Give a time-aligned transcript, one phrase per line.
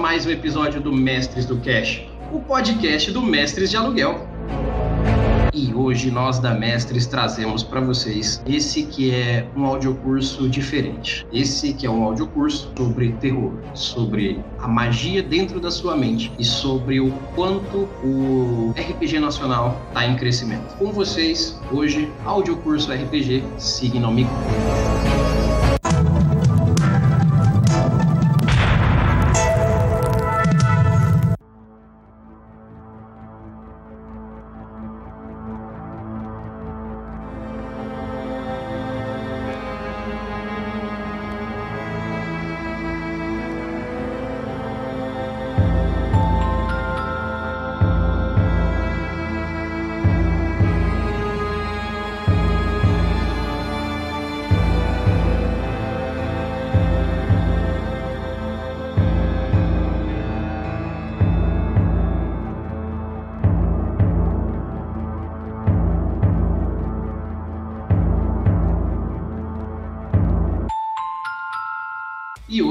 [0.00, 4.26] mais um episódio do Mestres do Cash, o podcast do Mestres de Aluguel.
[5.52, 11.26] E hoje nós da Mestres trazemos para vocês esse que é um audiocurso diferente.
[11.30, 16.44] Esse que é um audiocurso sobre terror, sobre a magia dentro da sua mente e
[16.46, 20.78] sobre o quanto o RPG nacional está em crescimento.
[20.78, 24.30] Com vocês, hoje, audiocurso RPG Signomico.
[25.26, 25.29] E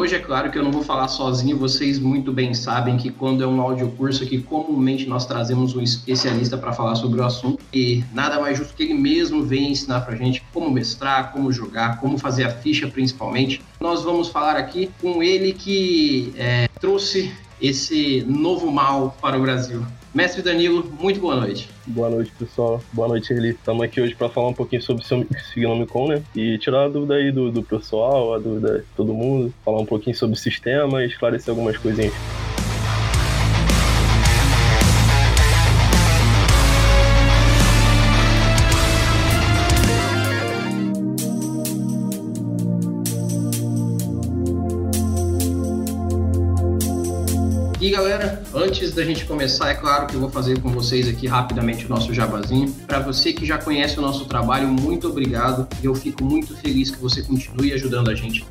[0.09, 3.44] hoje, é claro que eu não vou falar sozinho, vocês muito bem sabem que quando
[3.44, 8.03] é um audiocurso aqui, comumente nós trazemos um especialista para falar sobre o assunto e
[8.12, 12.00] nada mais justo que ele mesmo venha ensinar para a gente como mestrar, como jogar,
[12.00, 13.62] como fazer a ficha principalmente.
[13.80, 17.31] Nós vamos falar aqui com ele que é, trouxe
[17.62, 19.86] esse novo mal para o Brasil.
[20.14, 21.70] Mestre Danilo, muito boa noite.
[21.86, 22.81] Boa noite, pessoal.
[22.92, 23.50] Boa noite, Eli.
[23.50, 26.24] Estamos aqui hoje para falar um pouquinho sobre o Signomicon, né?
[26.36, 29.86] E tirar a dúvida aí do, do pessoal, a dúvida de todo mundo, falar um
[29.86, 32.14] pouquinho sobre o sistema e esclarecer algumas coisinhas.
[48.54, 51.90] Antes da gente começar, é claro que eu vou fazer com vocês aqui rapidamente o
[51.90, 52.72] nosso jabazinho.
[52.88, 55.68] Para você que já conhece o nosso trabalho, muito obrigado.
[55.84, 58.46] Eu fico muito feliz que você continue ajudando a gente.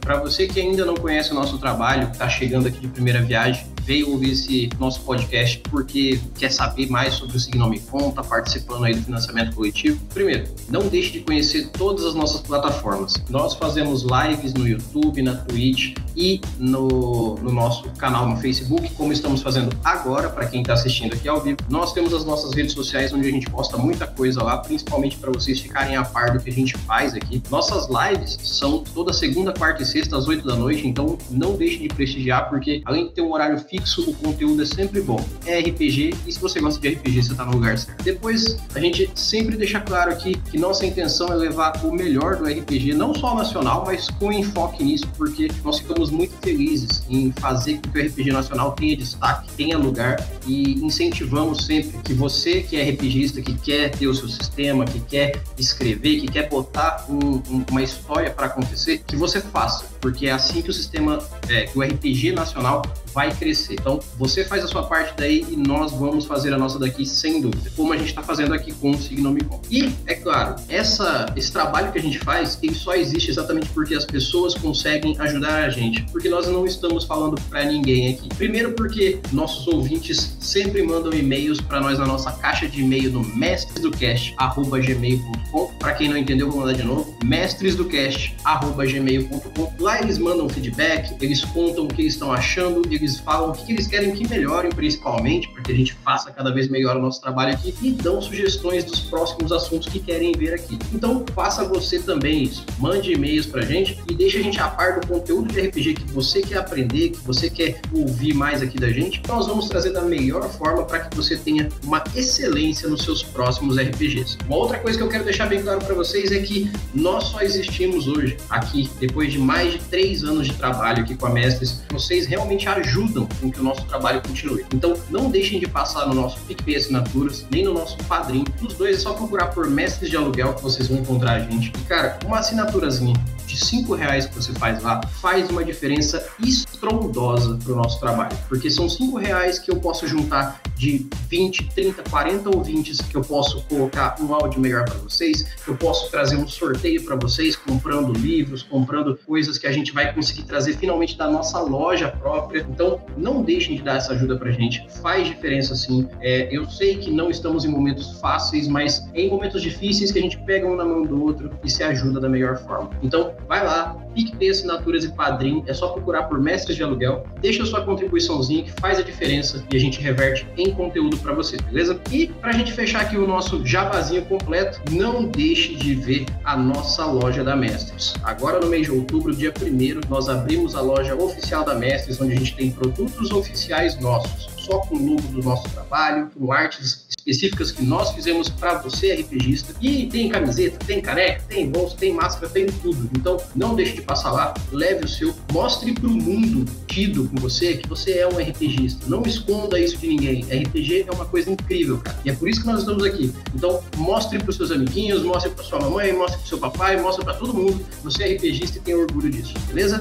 [0.00, 3.66] Para você que ainda não conhece o nosso trabalho, está chegando aqui de primeira viagem,
[3.84, 8.94] veio ouvir esse nosso podcast porque quer saber mais sobre o Signomicon, está participando aí
[8.94, 10.00] do financiamento coletivo.
[10.12, 13.14] Primeiro, não deixe de conhecer todas as nossas plataformas.
[13.28, 19.12] Nós fazemos lives no YouTube, na Twitch e no, no nosso canal no Facebook, como
[19.12, 21.58] estamos fazendo agora, para quem está assistindo aqui ao vivo.
[21.68, 25.30] Nós temos as nossas redes sociais onde a gente posta muita coisa lá, principalmente para
[25.30, 27.42] vocês ficarem a par do que a gente faz aqui.
[27.50, 31.78] Nossas lives são toda segunda, quarta e sexta às 8 da noite, então não deixe
[31.78, 35.24] de prestigiar, porque além de ter um horário fixo, o conteúdo é sempre bom.
[35.46, 38.02] É RPG, e se você gosta de RPG, você está no lugar certo.
[38.02, 42.44] Depois, a gente sempre deixa claro aqui que nossa intenção é levar o melhor do
[42.44, 47.74] RPG, não só nacional, mas com enfoque nisso, porque nós ficamos muito felizes em fazer
[47.74, 50.16] com que o RPG nacional tenha destaque, tenha lugar
[50.46, 55.00] e incentivamos sempre que você que é RPGista, que quer ter o seu sistema, que
[55.00, 60.26] quer escrever, que quer botar um, um, uma história para acontecer, que você faça, porque
[60.26, 63.74] é assim que o sistema, é, que o RPG nacional vai crescer.
[63.74, 67.40] Então, você faz a sua parte daí e nós vamos fazer a nossa daqui sem
[67.40, 69.60] dúvida, como a gente está fazendo aqui com o Signomicon.
[69.70, 73.94] E, é claro, essa, esse trabalho que a gente faz, ele só existe exatamente porque
[73.94, 78.28] as pessoas conseguem ajudar a gente, porque nós não estamos falando para ninguém aqui.
[78.36, 83.20] Primeiro porque nossos ouvintes sempre mandam e-mails para nós na nossa caixa de e-mail no
[83.36, 85.66] mestresdocast@gmail.com.
[85.78, 89.72] Para quem não entendeu, vou mandar de novo, mestresdocast@gmail.com.
[89.78, 93.72] Lá eles mandam feedback, eles contam o que eles estão achando, eles falam o que
[93.72, 97.54] eles querem que melhorem, principalmente, porque a gente faça cada vez melhor o nosso trabalho
[97.54, 100.78] aqui e dão sugestões dos próximos assuntos que querem ver aqui.
[100.92, 102.64] Então, faça você também isso.
[102.78, 106.12] Mande e-mails pra gente e deixe a gente a par do conteúdo de RPG que
[106.12, 109.22] você quer aprender, que você quer ouvir mais aqui da gente.
[109.26, 113.76] Nós vamos trazer da melhor forma para que você tenha uma excelência nos seus próximos
[113.78, 114.38] RPGs.
[114.46, 117.40] Uma outra coisa que eu quero deixar bem claro para vocês é que nós só
[117.40, 121.82] existimos hoje aqui, depois de mais de três anos de trabalho aqui com a Mestres.
[121.90, 124.64] Vocês realmente ajudam ajudam com que o nosso trabalho continue.
[124.74, 128.44] Então, não deixem de passar no nosso PicPay Assinaturas, nem no nosso Padrim.
[128.60, 131.72] Nos dois é só procurar por Mestres de Aluguel que vocês vão encontrar a gente.
[131.74, 133.14] E, cara, uma assinaturazinha
[133.52, 138.36] de cinco reais que você faz lá faz uma diferença estrondosa para o nosso trabalho,
[138.48, 143.20] porque são cinco reais que eu posso juntar de 20, 30, 40 ouvintes que eu
[143.20, 148.12] posso colocar um áudio melhor para vocês, eu posso trazer um sorteio para vocês, comprando
[148.12, 152.66] livros, comprando coisas que a gente vai conseguir trazer finalmente da nossa loja própria.
[152.68, 156.08] Então, não deixem de dar essa ajuda para gente, faz diferença sim.
[156.20, 160.18] É, eu sei que não estamos em momentos fáceis, mas é em momentos difíceis que
[160.18, 162.90] a gente pega um na mão do outro e se ajuda da melhor forma.
[163.02, 167.66] Então, vai lá, PicPay Assinaturas e Padrim, é só procurar por Mestres de Aluguel, deixa
[167.66, 172.00] sua contribuiçãozinha que faz a diferença e a gente reverte em conteúdo para você, beleza?
[172.10, 176.56] E para a gente fechar aqui o nosso jabazinho completo, não deixe de ver a
[176.56, 178.14] nossa loja da Mestres.
[178.22, 182.32] Agora no mês de outubro, dia 1 nós abrimos a loja oficial da Mestres, onde
[182.32, 187.11] a gente tem produtos oficiais nossos só com o logo do nosso trabalho, com artes
[187.26, 189.74] específicas que nós fizemos para você, RPGista.
[189.80, 193.08] E tem camiseta, tem careca, tem bolsa, tem máscara, tem tudo.
[193.16, 197.36] Então, não deixe de passar lá, leve o seu, mostre para o mundo tido com
[197.36, 199.06] você que você é um RPGista.
[199.06, 200.42] Não esconda isso de ninguém.
[200.42, 202.18] RPG é uma coisa incrível, cara.
[202.24, 203.32] E é por isso que nós estamos aqui.
[203.54, 207.24] Então, mostre para os seus amiguinhos, mostre para sua mamãe, mostre para seu papai, mostre
[207.24, 207.84] para todo mundo.
[208.02, 210.00] Você é RPGista e tem orgulho disso, beleza?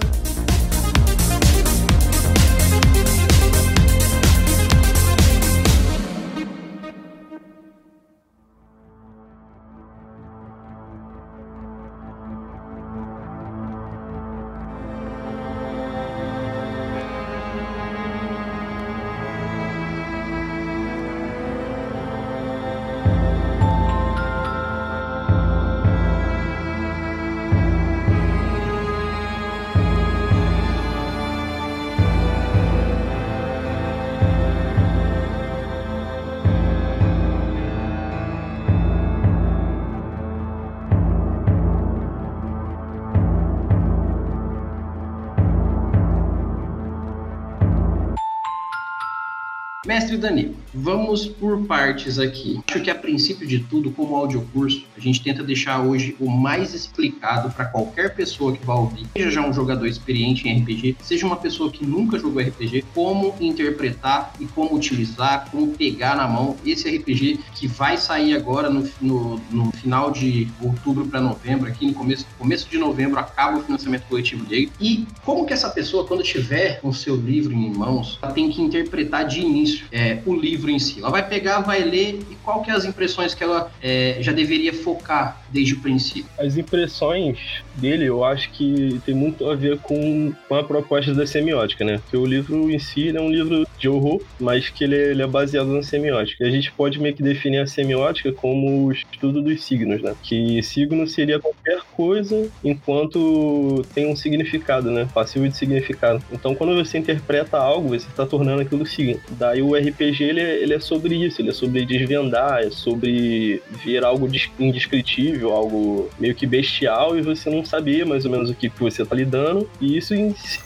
[50.02, 52.60] Mestre Dani, vamos por partes aqui.
[52.70, 56.74] Acho que a princípio de tudo, como audiocurso, a gente tenta deixar hoje o mais
[56.74, 61.26] explicado para qualquer pessoa que vá ouvir, seja já um jogador experiente em RPG, seja
[61.26, 66.56] uma pessoa que nunca jogou RPG, como interpretar e como utilizar, como pegar na mão
[66.66, 71.88] esse RPG que vai sair agora no, no, no final de outubro para novembro, aqui
[71.88, 74.72] no começo, começo de novembro acaba o financiamento coletivo dele.
[74.80, 78.62] E como que essa pessoa, quando tiver o seu livro em mãos, ela tem que
[78.62, 81.00] interpretar de início é, o livro em si.
[81.00, 84.32] Ela vai pegar, vai ler e qual que é as impressões que ela é, já
[84.32, 86.30] deveria focar desde o princípio?
[86.40, 87.38] As impressões
[87.76, 91.98] dele, eu acho que tem muito a ver com, com a proposta da semiótica, né?
[91.98, 95.28] Porque o livro em si é um livro de horror, mas que ele é, é
[95.28, 96.46] baseado na semiótica.
[96.46, 100.16] A gente pode meio que definir a semiótica como o estudo dos signos, né?
[100.24, 105.08] Que signo seria qualquer coisa enquanto tem um significado, né?
[105.14, 106.24] Passivo de significado.
[106.32, 109.20] Então, quando você interpreta algo, você está tornando aquilo signo.
[109.32, 113.62] Daí o RPG ele é, ele é sobre isso, ele é sobre desvendar, é sobre
[113.84, 118.56] ver algo indescritível, algo meio que bestial e você não saber mais ou menos o
[118.56, 119.68] que você tá lidando.
[119.80, 120.14] E isso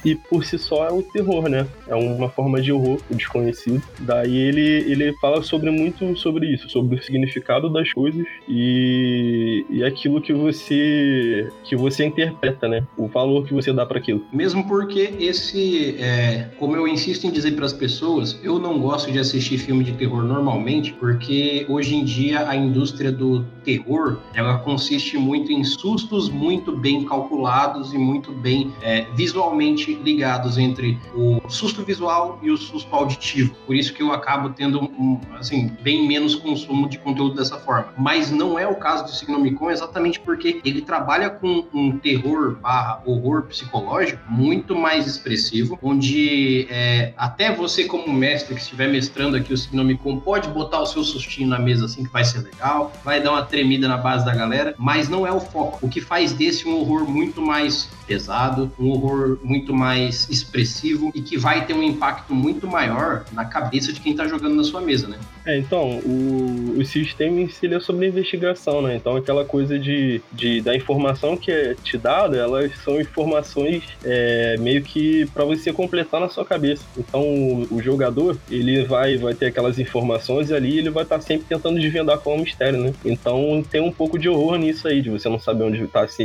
[0.04, 1.68] e por si só é o terror, né?
[1.88, 3.82] É uma forma de horror, o desconhecido.
[4.00, 9.84] Daí ele, ele fala sobre muito sobre isso, sobre o significado das coisas e, e
[9.84, 12.84] aquilo que você que você interpreta, né?
[12.98, 14.26] O valor que você dá para aquilo.
[14.32, 19.12] Mesmo porque esse, é, como eu insisto em dizer para as pessoas, eu não gosto
[19.12, 24.58] de assistir filme de terror normalmente, porque hoje em dia a indústria do terror ela
[24.66, 31.40] consiste muito em sustos muito bem calculados e muito bem é, visualmente ligados entre o
[31.48, 33.56] susto visual e o susto auditivo.
[33.66, 37.94] Por isso que eu acabo tendo um, assim bem menos consumo de conteúdo dessa forma.
[37.98, 43.02] Mas não é o caso do Signomicon exatamente porque ele trabalha com um terror barra
[43.06, 49.54] horror psicológico muito mais expressivo, onde é, até você como mestre que estiver mestrando aqui
[49.54, 53.22] o Signomicon pode botar o seu sustinho na mesa assim que vai ser legal, vai
[53.22, 55.86] dar uma tremida na base da galera, mas não é o foco.
[55.86, 61.22] O que faz desse um horror muito mais pesado, um horror muito mais expressivo e
[61.22, 64.82] que vai ter um impacto muito maior na cabeça de quem está jogando na sua
[64.82, 65.18] mesa, né?
[65.46, 68.96] É, então, o, o sistema em si é sobre investigação, né?
[68.96, 74.56] Então, aquela coisa de, de da informação que é te dada, elas são informações é,
[74.60, 76.84] meio que para você completar na sua cabeça.
[76.98, 81.18] Então, o, o, jogador, ele vai, vai ter aquelas informações e ali ele vai estar
[81.18, 82.94] tá sempre tentando desvendar qual é o mistério, né?
[83.04, 86.24] Então, tem um pouco de horror nisso aí, de você não saber onde tá se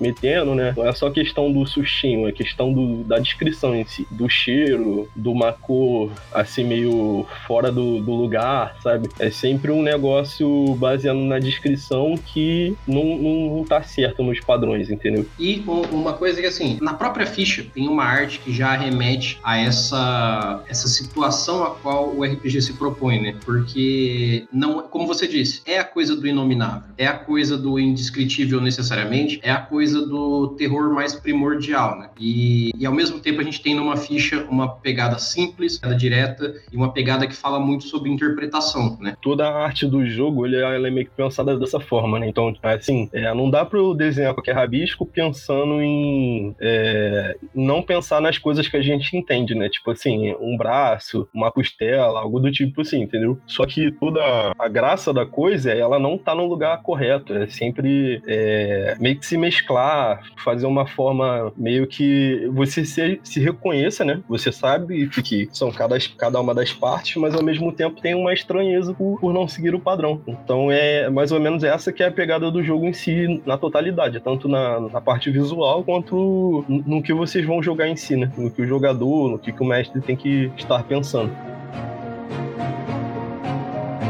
[0.00, 0.74] metendo, né?
[0.76, 4.28] Não é só que questão do sustinho, é questão do, da descrição em si, do
[4.28, 9.08] cheiro, do uma cor assim meio fora do, do lugar, sabe?
[9.18, 14.90] É sempre um negócio baseado na descrição que não, não, não tá certo nos padrões,
[14.90, 15.24] entendeu?
[15.38, 19.56] E uma coisa que assim, na própria ficha tem uma arte que já remete a
[19.58, 23.36] essa, essa situação a qual o RPG se propõe, né?
[23.44, 28.60] Porque não, como você disse, é a coisa do inominável, é a coisa do indescritível
[28.60, 32.10] necessariamente, é a coisa do terror mais primordial, né?
[32.18, 36.76] E, e ao mesmo tempo a gente tem numa ficha uma pegada simples, direta e
[36.76, 39.14] uma pegada que fala muito sobre interpretação, né?
[39.22, 42.28] Toda a arte do jogo, ele, ela é meio que pensada dessa forma, né?
[42.28, 48.20] Então, assim, é, não dá para eu desenhar qualquer rabisco pensando em é, não pensar
[48.20, 49.68] nas coisas que a gente entende, né?
[49.68, 53.38] Tipo assim, um braço, uma costela, algo do tipo assim, entendeu?
[53.46, 54.20] Só que toda
[54.58, 57.32] a graça da coisa, ela não tá no lugar correto.
[57.42, 63.40] É sempre é, meio que se mesclar, fazer uma forma meio que você se, se
[63.40, 64.20] reconheça, né?
[64.28, 68.14] Você sabe que, que são cada, cada uma das partes, mas ao mesmo tempo tem
[68.14, 70.20] uma estranheza por, por não seguir o padrão.
[70.26, 73.56] Então é mais ou menos essa que é a pegada do jogo em si, na
[73.58, 78.16] totalidade, tanto na, na parte visual quanto no, no que vocês vão jogar em si,
[78.16, 78.30] né?
[78.36, 81.32] No que o jogador, no que, que o mestre tem que estar pensando.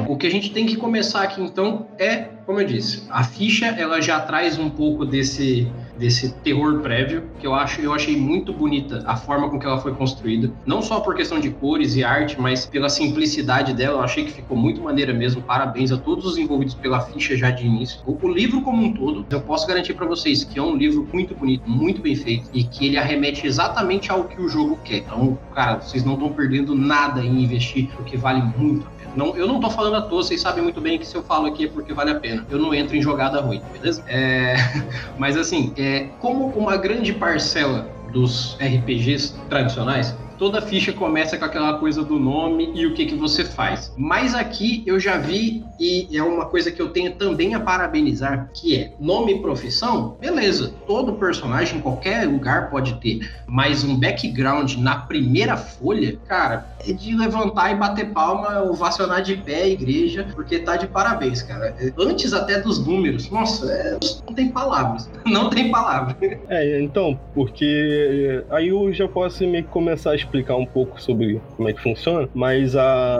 [0.08, 3.66] O que a gente tem que começar aqui então é, como eu disse, a ficha
[3.66, 8.52] ela já traz um pouco desse desse terror prévio, que eu acho eu achei muito
[8.52, 12.02] bonita a forma com que ela foi construída, não só por questão de cores e
[12.02, 15.42] arte, mas pela simplicidade dela, eu achei que ficou muito maneira mesmo.
[15.42, 18.00] Parabéns a todos os envolvidos pela ficha já de início.
[18.06, 21.08] O, o livro como um todo, eu posso garantir para vocês que é um livro
[21.12, 24.98] muito bonito, muito bem feito e que ele arremete exatamente ao que o jogo quer.
[24.98, 29.01] Então, cara, vocês não estão perdendo nada em investir, porque vale muito a pena.
[29.14, 31.46] Não, eu não tô falando à toa, vocês sabem muito bem que se eu falo
[31.46, 32.46] aqui é porque vale a pena.
[32.50, 34.02] Eu não entro em jogada ruim, beleza?
[34.06, 34.54] É,
[35.18, 41.78] mas assim, é, como uma grande parcela dos RPGs tradicionais, toda ficha começa com aquela
[41.78, 43.94] coisa do nome e o que, que você faz.
[43.96, 48.50] Mas aqui eu já vi, e é uma coisa que eu tenho também a parabenizar,
[48.52, 53.96] que é nome e profissão, beleza, todo personagem em qualquer lugar pode ter, mas um
[53.96, 59.68] background na primeira folha, cara, é de levantar e bater palma, ovacionar de pé a
[59.68, 61.72] igreja, porque tá de parabéns, cara.
[61.96, 63.96] Antes até dos números, nossa, é,
[64.26, 66.16] não tem palavras, não tem palavras.
[66.48, 71.68] É, então, porque aí eu já posso que começar a explicar um pouco sobre como
[71.68, 73.16] é que funciona, mas a,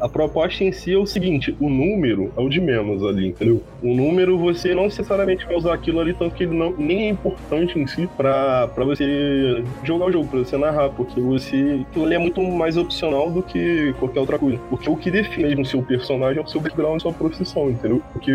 [0.00, 3.62] a proposta em si é o seguinte: o número é o de menos ali, entendeu?
[3.82, 7.08] O número você não necessariamente vai usar aquilo ali, tanto que ele não, nem é
[7.10, 11.80] importante em si pra, pra você jogar o jogo, pra você narrar, porque você.
[11.88, 14.58] Aquilo ali é muito mais opcional do que qualquer outra coisa.
[14.70, 18.02] Porque o que define mesmo seu personagem é o seu background sua profissão, entendeu?
[18.12, 18.32] Porque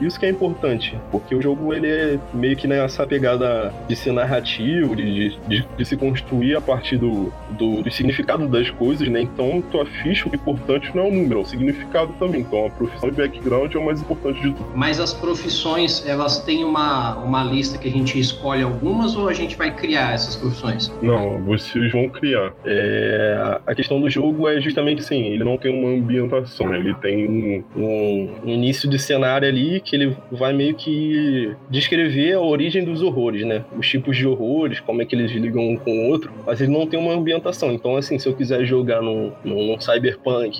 [0.00, 4.12] isso que é importante, porque o jogo ele é meio que nessa pegada de ser
[4.12, 9.22] narrativo, de, de, de se construir a partir do, do, do, significado das coisas, né?
[9.22, 12.40] Então, tua ficha, o importante não é o número, é o significado também.
[12.40, 14.66] Então, a profissão e background é o mais importante de tudo.
[14.74, 19.32] Mas as profissões, elas têm uma, uma lista que a gente escolhe algumas ou a
[19.32, 20.92] gente vai criar essas profissões?
[21.02, 22.52] Não, vocês vão criar.
[22.64, 26.78] É, a questão do jogo é justamente assim, ele não tem uma ambientação, né?
[26.78, 32.40] ele tem um, um, início de cenário ali que ele vai meio que descrever a
[32.40, 33.64] origem dos horrores, né?
[33.76, 36.72] Os tipos de horrores, como é que eles ligam um com o outro, mas ele
[36.72, 37.72] não tem uma ambientação.
[37.72, 39.80] Então, assim, se eu quiser jogar no, no, no,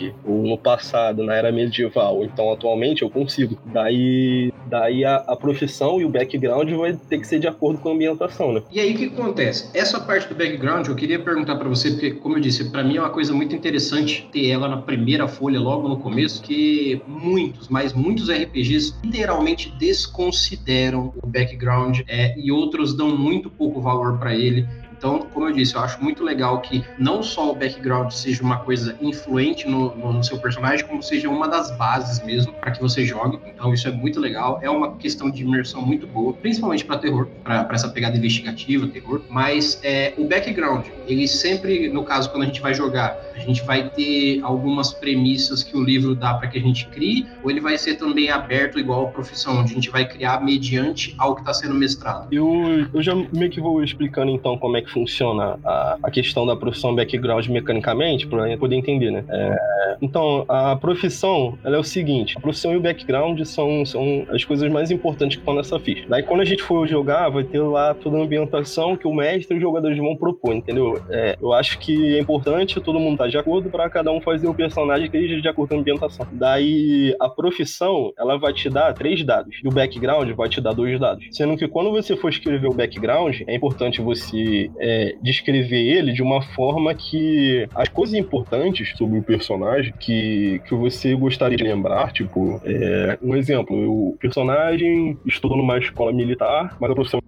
[0.04, 3.56] cyberpunk, ou no passado, na era medieval, então atualmente eu consigo.
[3.66, 7.90] Daí, daí a, a profissão e o background vai ter que ser de acordo com
[7.90, 8.62] a ambientação, né?
[8.70, 9.70] E aí o que acontece?
[9.74, 12.96] Essa parte do background eu queria perguntar para você, porque, como eu disse, para mim
[12.96, 17.68] é uma coisa muito interessante ter ela na primeira folha, logo no começo, que muitos,
[17.68, 24.34] mas muitos RPGs literalmente desconsideram o background é, e outros dão muito pouco valor para
[24.34, 24.66] ele.
[24.96, 28.58] Então, como eu disse, eu acho muito legal que não só o background seja uma
[28.58, 33.04] coisa influente no, no seu personagem, como seja uma das bases mesmo para que você
[33.04, 33.38] jogue.
[33.46, 34.60] Então, isso é muito legal.
[34.62, 39.22] É uma questão de imersão muito boa, principalmente para terror, para essa pegada investigativa, terror.
[39.28, 43.62] Mas é, o background, ele sempre, no caso, quando a gente vai jogar, a gente
[43.64, 47.60] vai ter algumas premissas que o livro dá para que a gente crie, ou ele
[47.60, 51.40] vai ser também aberto igual a profissão, onde a gente vai criar mediante ao que
[51.40, 52.28] está sendo mestrado?
[52.32, 56.46] Eu, eu já meio que vou explicando então como é que funciona a, a questão
[56.46, 59.24] da profissão background mecanicamente, para poder entender, né?
[59.28, 64.24] É, então, a profissão, ela é o seguinte, a profissão e o background são, são
[64.30, 66.04] as coisas mais importantes que estão nessa ficha.
[66.08, 69.54] Daí, quando a gente for jogar, vai ter lá toda a ambientação que o mestre
[69.54, 71.02] e os jogadores vão propor, entendeu?
[71.10, 74.20] É, eu acho que é importante todo mundo estar tá de acordo para cada um
[74.20, 76.26] fazer o personagem que esteja de acordo com a ambientação.
[76.32, 80.72] Daí, a profissão, ela vai te dar três dados, e o background vai te dar
[80.72, 81.26] dois dados.
[81.32, 86.22] Sendo que quando você for escrever o background, é importante você é, descrever ele de
[86.22, 92.12] uma forma que as coisas importantes sobre o personagem que, que você gostaria de lembrar,
[92.12, 97.20] tipo, é, um exemplo, o personagem estudou numa escola militar, mas a profissão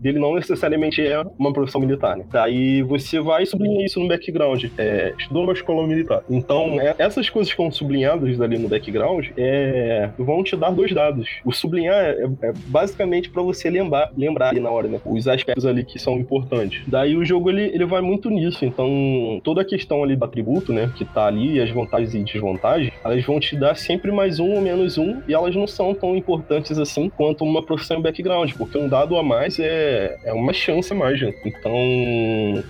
[0.00, 2.24] dele não necessariamente é uma profissão militar, né?
[2.30, 4.64] Daí você vai sublinhar isso no background.
[4.78, 6.22] É, estudou numa escola militar.
[6.28, 10.92] Então, é, essas coisas que estão sublinhadas ali no background é, vão te dar dois
[10.92, 11.28] dados.
[11.44, 15.00] O sublinhar é, é basicamente para você lembrar, lembrar ali na hora, né?
[15.04, 16.73] Os aspectos ali que são importantes.
[16.86, 18.64] Daí o jogo ele, ele vai muito nisso.
[18.64, 22.92] Então, toda a questão ali do atributo, né, que tá ali, as vantagens e desvantagens,
[23.04, 26.16] elas vão te dar sempre mais um ou menos um, e elas não são tão
[26.16, 30.92] importantes assim quanto uma profissão background, porque um dado a mais é, é uma chance
[30.92, 31.32] a mais, né?
[31.44, 31.74] Então,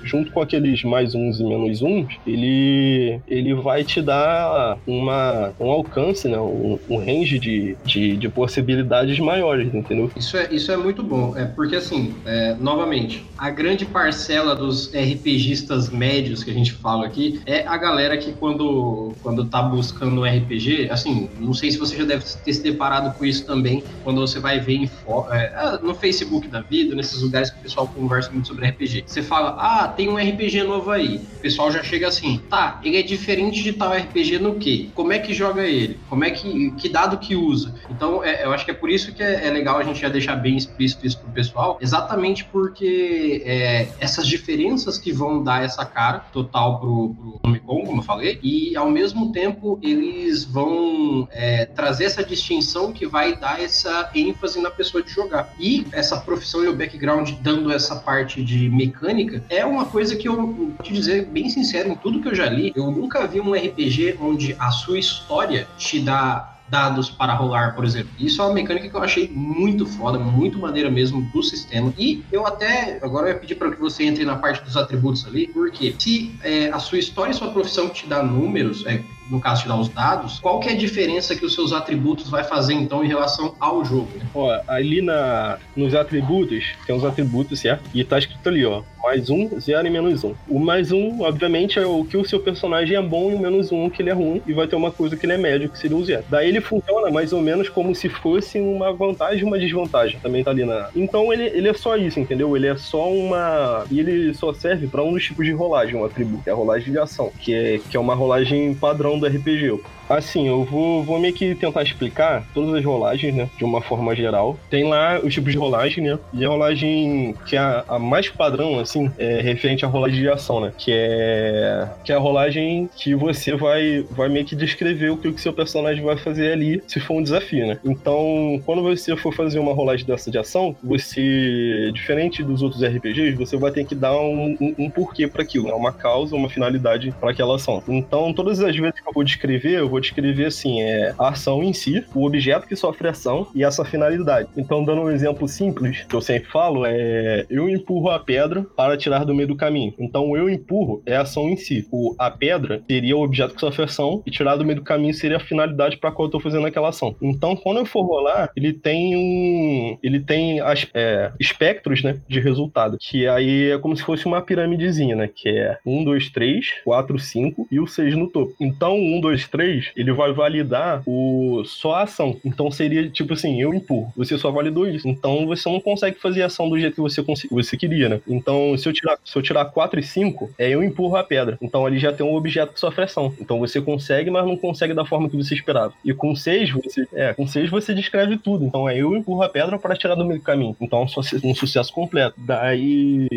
[0.02, 5.70] junto com aqueles mais uns e menos uns, ele, ele vai te dar uma, um
[5.70, 6.38] alcance, né?
[6.38, 10.10] Um, um range de, de, de possibilidades maiores, entendeu?
[10.16, 14.88] Isso é, isso é muito bom, é porque assim, é, novamente, a grande parcela dos
[14.88, 20.22] RPGistas médios que a gente fala aqui é a galera que quando, quando tá buscando
[20.22, 23.84] um RPG, assim, não sei se você já deve ter se deparado com isso também,
[24.02, 24.90] quando você vai ver em,
[25.30, 29.04] é, ah, no Facebook da vida, nesses lugares que o pessoal conversa muito sobre RPG.
[29.06, 31.18] Você fala, ah, tem um RPG novo aí.
[31.36, 34.88] O pessoal já chega assim, tá, ele é diferente de tal RPG no quê?
[34.92, 36.00] Como é que joga ele?
[36.10, 37.72] Como é que, que dado que usa?
[37.88, 40.08] Então, é, eu acho que é por isso que é, é, legal a gente já
[40.08, 45.84] deixar bem explícito isso pro pessoal, exatamente porque é, essas diferenças que vão dar essa
[45.84, 51.66] cara total pro, pro Omicron, como eu falei, e ao mesmo tempo eles vão é,
[51.66, 55.52] trazer essa distinção que vai dar essa ênfase na pessoa de jogar.
[55.58, 60.28] E essa profissão e o background dando essa parte de mecânica é uma coisa que
[60.28, 63.40] eu vou te dizer bem sincero, em tudo que eu já li, eu nunca vi
[63.40, 68.10] um RPG onde a sua história te dá dados para rolar, por exemplo.
[68.18, 71.92] Isso é uma mecânica que eu achei muito foda, muito maneira mesmo do sistema.
[71.98, 75.26] E eu até, agora eu ia pedir para que você entre na parte dos atributos
[75.26, 79.40] ali, porque se é, a sua história e sua profissão te dá números, é, no
[79.40, 82.74] caso dá os dados, qual que é a diferença que os seus atributos vai fazer
[82.74, 84.08] então em relação ao jogo?
[84.16, 84.26] Né?
[84.34, 87.82] Ó, ali na, nos atributos, tem os atributos, certo?
[87.94, 90.34] E tá escrito ali, ó, mais um, zero e menos um.
[90.48, 93.70] O mais um, obviamente, é o que o seu personagem é bom e o menos
[93.70, 95.78] um que ele é ruim, e vai ter uma coisa que ele é médio, que
[95.78, 96.24] seria o zero.
[96.28, 100.42] Daí ele funciona mais ou menos como se fosse uma vantagem e uma desvantagem, também
[100.42, 100.88] tá ali na...
[100.94, 102.56] Então ele, ele é só isso, entendeu?
[102.56, 103.84] Ele é só uma...
[103.90, 106.92] Ele só serve para um dos tipos de rolagem, um atributo, que é a rolagem
[106.92, 109.80] de ação, que é, que é uma rolagem padrão do RPG.
[110.08, 113.48] Assim, eu vou, vou meio que tentar explicar todas as rolagens, né?
[113.56, 114.58] De uma forma geral.
[114.68, 116.18] Tem lá os tipos de rolagem, né?
[116.32, 120.28] E a rolagem que é a, a mais padrão, assim, é referente à rolagem de
[120.28, 120.72] ação, né?
[120.76, 125.28] Que é, que é a rolagem que você vai, vai meio que descrever o que
[125.28, 127.78] o seu personagem vai fazer ali, se for um desafio, né?
[127.84, 133.36] Então, quando você for fazer uma rolagem dessa de ação, você, diferente dos outros RPGs,
[133.36, 135.74] você vai ter que dar um, um, um porquê para aquilo, né?
[135.74, 137.82] Uma causa, uma finalidade para aquela ação.
[137.88, 141.62] Então, todas as vezes que eu vou descrever, eu vou descrever assim, é a ação
[141.62, 144.48] em si, o objeto que sofre ação e essa finalidade.
[144.56, 148.96] Então, dando um exemplo simples, que eu sempre falo, é eu empurro a pedra para
[148.96, 149.94] tirar do meio do caminho.
[149.98, 151.86] Então, eu empurro é a ação em si.
[151.90, 155.14] O, a pedra seria o objeto que sofre ação e tirar do meio do caminho
[155.14, 157.14] seria a finalidade para qual eu estou fazendo aquela ação.
[157.20, 159.98] Então, quando eu for rolar, ele tem um.
[160.02, 162.20] Ele tem as, é, espectros, né?
[162.28, 162.96] De resultado.
[163.00, 165.28] Que aí é como se fosse uma piramidezinha, né?
[165.34, 168.54] Que é 1, 2, 3, 4, 5 e o 6 no topo.
[168.60, 172.36] Então, 1, 2, 3 ele vai validar o só a ação.
[172.44, 175.08] Então seria tipo assim, eu empurro, você só validou isso.
[175.08, 178.20] Então você não consegue fazer a ação do jeito que você, você queria, né?
[178.26, 181.58] Então se eu tirar, se eu tirar 4 e 5, é eu empurro a pedra.
[181.60, 183.34] Então ali já tem um objeto que sofre ação.
[183.40, 185.92] Então você consegue, mas não consegue da forma que você esperava.
[186.04, 188.64] E com 6, você, é, com 6 você descreve tudo.
[188.64, 190.76] Então é eu empurro a pedra para tirar do meio do caminho.
[190.80, 192.34] Então é um sucesso completo.
[192.38, 193.28] Daí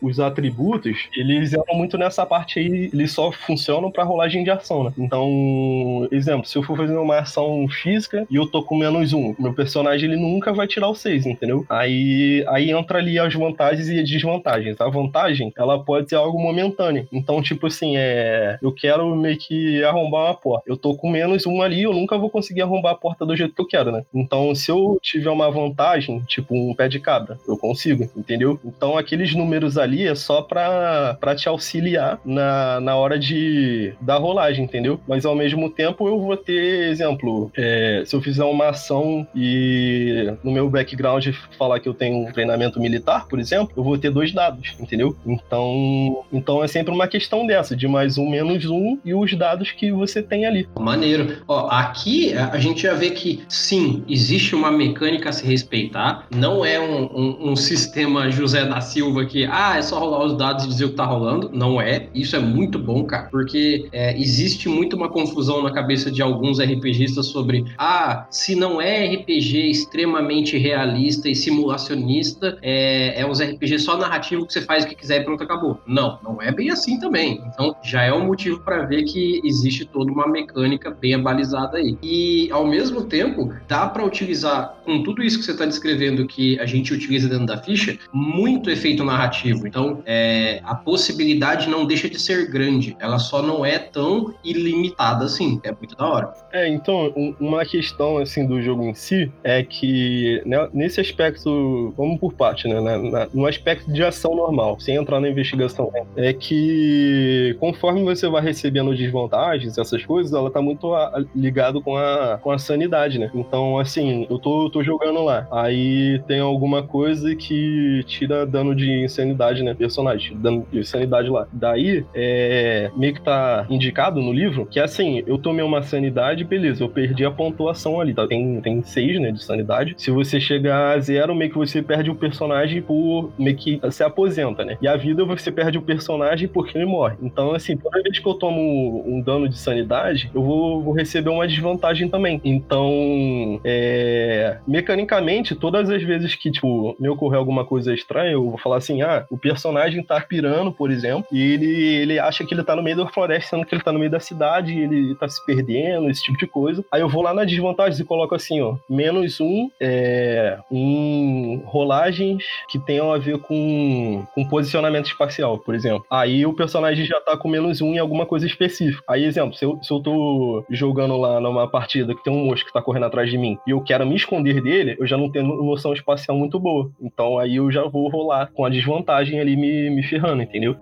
[0.00, 4.84] os atributos, eles entram muito nessa parte aí, eles só funcionam para rolagem de ação,
[4.84, 4.92] né?
[5.04, 9.34] Então exemplo, se eu for fazer uma ação física e eu tô com menos um,
[9.38, 11.64] meu personagem ele nunca vai tirar o 6, entendeu?
[11.68, 14.80] Aí, aí entra ali as vantagens e as desvantagens.
[14.80, 17.06] A vantagem, ela pode ser algo momentâneo.
[17.12, 18.58] Então, tipo assim, é.
[18.62, 20.64] Eu quero meio que arrombar uma porta.
[20.66, 23.54] Eu tô com menos um ali, eu nunca vou conseguir arrombar a porta do jeito
[23.54, 24.04] que eu quero, né?
[24.14, 28.58] Então, se eu tiver uma vantagem, tipo um pé de cabra, eu consigo, entendeu?
[28.64, 34.16] Então, aqueles números ali é só pra, pra te auxiliar na, na hora de da
[34.16, 34.93] rolagem, entendeu?
[35.08, 40.32] Mas ao mesmo tempo, eu vou ter, exemplo, é, se eu fizer uma ação e
[40.42, 41.26] no meu background
[41.58, 45.16] falar que eu tenho um treinamento militar, por exemplo, eu vou ter dois dados, entendeu?
[45.26, 49.72] Então, então é sempre uma questão dessa, de mais um, menos um e os dados
[49.72, 50.68] que você tem ali.
[50.78, 51.38] Maneiro.
[51.48, 56.26] Ó, aqui a gente gente já vê que sim, existe uma mecânica a se respeitar.
[56.34, 60.36] Não é um, um, um sistema José da Silva que, ah, é só rolar os
[60.36, 61.50] dados e dizer o que tá rolando.
[61.52, 62.08] Não é.
[62.14, 66.60] Isso é muito bom, cara, porque é, existe muito uma confusão na cabeça de alguns
[66.60, 73.78] RPGistas sobre, ah, se não é RPG extremamente realista e simulacionista, é, é uns RPG
[73.78, 75.80] só narrativo que você faz o que quiser e pronto, acabou.
[75.86, 77.42] Não, não é bem assim também.
[77.46, 81.96] Então já é um motivo para ver que existe toda uma mecânica bem abalizada aí.
[82.02, 86.58] E ao mesmo tempo, dá para utilizar com tudo isso que você está descrevendo que
[86.58, 89.66] a gente utiliza dentro da ficha, muito efeito narrativo.
[89.66, 94.73] Então, é, a possibilidade não deixa de ser grande, ela só não é tão ilimitada
[94.98, 95.60] assim.
[95.62, 96.32] É muito da hora.
[96.52, 102.18] É, então, uma questão assim do jogo em si é que né, nesse aspecto, vamos
[102.18, 106.32] por parte, né, na, na, no aspecto de ação normal, sem entrar na investigação, é
[106.32, 110.92] que conforme você vai recebendo desvantagens, essas coisas, ela tá muito
[111.34, 113.30] ligado com a, com a sanidade, né?
[113.34, 119.04] Então, assim, eu tô, tô jogando lá, aí tem alguma coisa que tira dano de
[119.04, 121.46] insanidade, né, personagem, dano de insanidade lá.
[121.52, 126.82] Daí, é, meio que tá indicado no livro que, assim, eu tomei uma sanidade, beleza,
[126.82, 128.26] eu perdi a pontuação ali, tá?
[128.26, 129.94] Tem, tem seis, né, de sanidade.
[129.96, 134.02] Se você chegar a zero, meio que você perde o personagem por meio que se
[134.02, 134.76] aposenta, né?
[134.80, 137.16] E a vida você perde o personagem porque ele morre.
[137.22, 141.30] Então, assim, toda vez que eu tomo um dano de sanidade, eu vou, vou receber
[141.30, 142.40] uma desvantagem também.
[142.44, 148.58] Então, é, mecanicamente, todas as vezes que, tipo, me ocorrer alguma coisa estranha, eu vou
[148.58, 152.62] falar assim: ah, o personagem tá pirando, por exemplo, e ele, ele acha que ele
[152.62, 155.28] tá no meio da floresta, sendo que ele tá no meio da cidade, ele tá
[155.28, 156.84] se perdendo, esse tipo de coisa.
[156.92, 162.44] Aí eu vou lá na desvantagem e coloco assim, ó, menos um é, em rolagens
[162.68, 166.04] que tenham a ver com, com posicionamento espacial, por exemplo.
[166.10, 169.02] Aí o personagem já tá com menos um em alguma coisa específica.
[169.08, 172.66] Aí, exemplo, se eu, se eu tô jogando lá numa partida que tem um monstro
[172.66, 175.30] que tá correndo atrás de mim e eu quero me esconder dele, eu já não
[175.30, 176.90] tenho noção espacial muito boa.
[177.00, 180.76] Então aí eu já vou rolar com a desvantagem ali me, me ferrando, entendeu?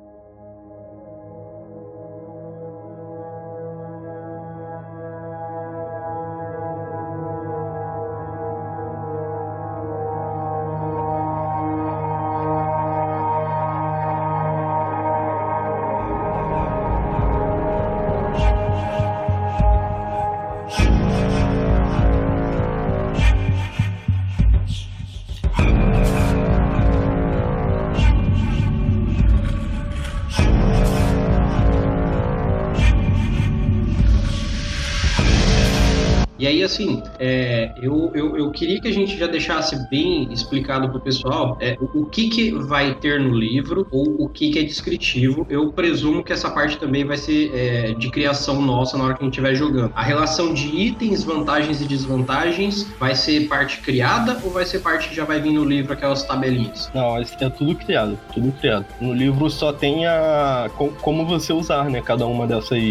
[38.82, 42.94] Que a gente já deixasse bem explicado para o pessoal é, o, que, que vai
[42.94, 45.46] ter no livro ou o que, que é descritivo.
[45.48, 49.22] Eu presumo que essa parte também vai ser é, de criação nossa na hora que
[49.22, 49.92] a gente estiver jogando.
[49.94, 55.08] A relação de itens, vantagens e desvantagens vai ser parte criada ou vai ser parte
[55.08, 56.90] que já vai vir no livro, aquelas tabelinhas?
[56.92, 58.84] Não, é tudo criado, tudo criado.
[59.00, 62.82] No livro só tem a como você usar, né, cada uma dessas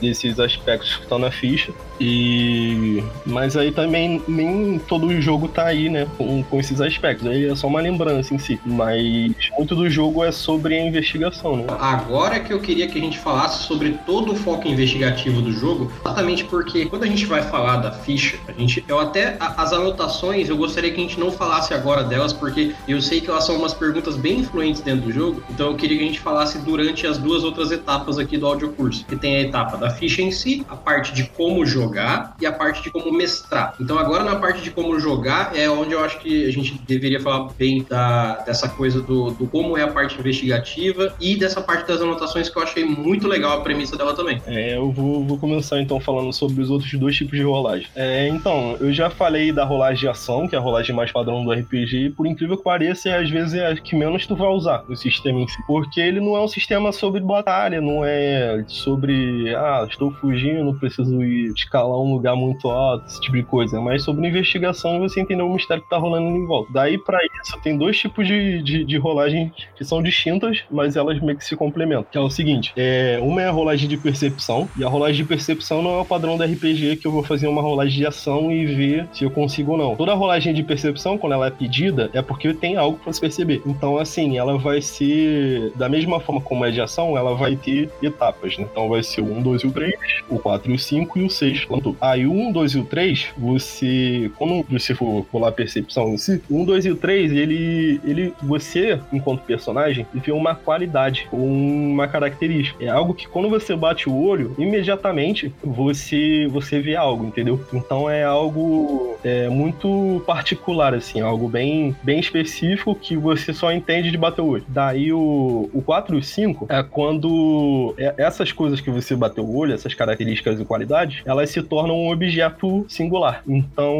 [0.00, 1.72] desses aspectos que estão na ficha.
[2.04, 7.28] E mas aí também nem todo jogo tá aí, né, com, com esses aspectos.
[7.28, 8.60] Aí é só uma lembrança em si.
[8.66, 11.66] Mas muito do jogo é sobre a investigação, né?
[11.78, 15.92] Agora que eu queria que a gente falasse sobre todo o foco investigativo do jogo,
[16.04, 20.48] exatamente porque quando a gente vai falar da ficha, a gente, eu até as anotações,
[20.48, 23.56] eu gostaria que a gente não falasse agora delas, porque eu sei que elas são
[23.56, 25.40] umas perguntas bem influentes dentro do jogo.
[25.50, 29.04] Então eu queria que a gente falasse durante as duas outras etapas aqui do audiocurso,
[29.04, 31.91] que tem a etapa da ficha em si, a parte de como jogar
[32.40, 33.74] e a parte de como mestrar.
[33.80, 37.20] Então agora na parte de como jogar é onde eu acho que a gente deveria
[37.20, 41.86] falar bem da, dessa coisa do, do como é a parte investigativa e dessa parte
[41.86, 44.40] das anotações que eu achei muito legal a premissa dela também.
[44.46, 47.86] É, eu vou, vou começar então falando sobre os outros dois tipos de rolagem.
[47.94, 51.44] É, então, eu já falei da rolagem de ação, que é a rolagem mais padrão
[51.44, 54.48] do RPG, e por incrível que pareça, às vezes é a que menos tu vai
[54.48, 55.58] usar no sistema em si.
[55.66, 61.22] Porque ele não é um sistema sobre batalha, não é sobre, ah, estou fugindo, preciso
[61.22, 63.76] ir escalar um lugar muito alto, esse tipo de coisa.
[63.76, 66.72] É mais sobre investigação você entender o mistério que tá rolando em volta.
[66.72, 71.20] Daí, para isso, tem dois tipos de, de, de rolagem que são distintas, mas elas
[71.20, 72.06] meio que se complementam.
[72.10, 75.28] Que é o seguinte: é, uma é a rolagem de percepção, e a rolagem de
[75.28, 78.50] percepção não é o padrão do RPG que eu vou fazer uma rolagem de ação
[78.50, 79.96] e ver se eu consigo ou não.
[79.96, 83.62] Toda rolagem de percepção, quando ela é pedida, é porque tem algo para se perceber.
[83.66, 87.90] Então, assim, ela vai ser, da mesma forma como é de ação, ela vai ter
[88.02, 88.66] etapas, né?
[88.70, 89.94] Então vai ser o 1, 2 e o 3,
[90.28, 91.61] o 4 e o 5 e o 6.
[92.00, 96.18] Aí o 1, 2 e o 3, você, quando você for rolar a percepção em
[96.18, 101.28] si, o 1, 2 e o 3, ele, ele, você, enquanto personagem, vê uma qualidade,
[101.32, 102.82] uma característica.
[102.82, 107.60] É algo que quando você bate o olho, imediatamente você, você vê algo, entendeu?
[107.72, 114.10] Então é algo é, muito particular, assim, algo bem, bem específico que você só entende
[114.10, 114.64] de bater o olho.
[114.68, 119.44] Daí o, o 4 e o 5 é quando é, essas coisas que você bateu
[119.44, 123.42] o olho, essas características e qualidades, elas se tornam um objeto singular.
[123.46, 123.94] Então,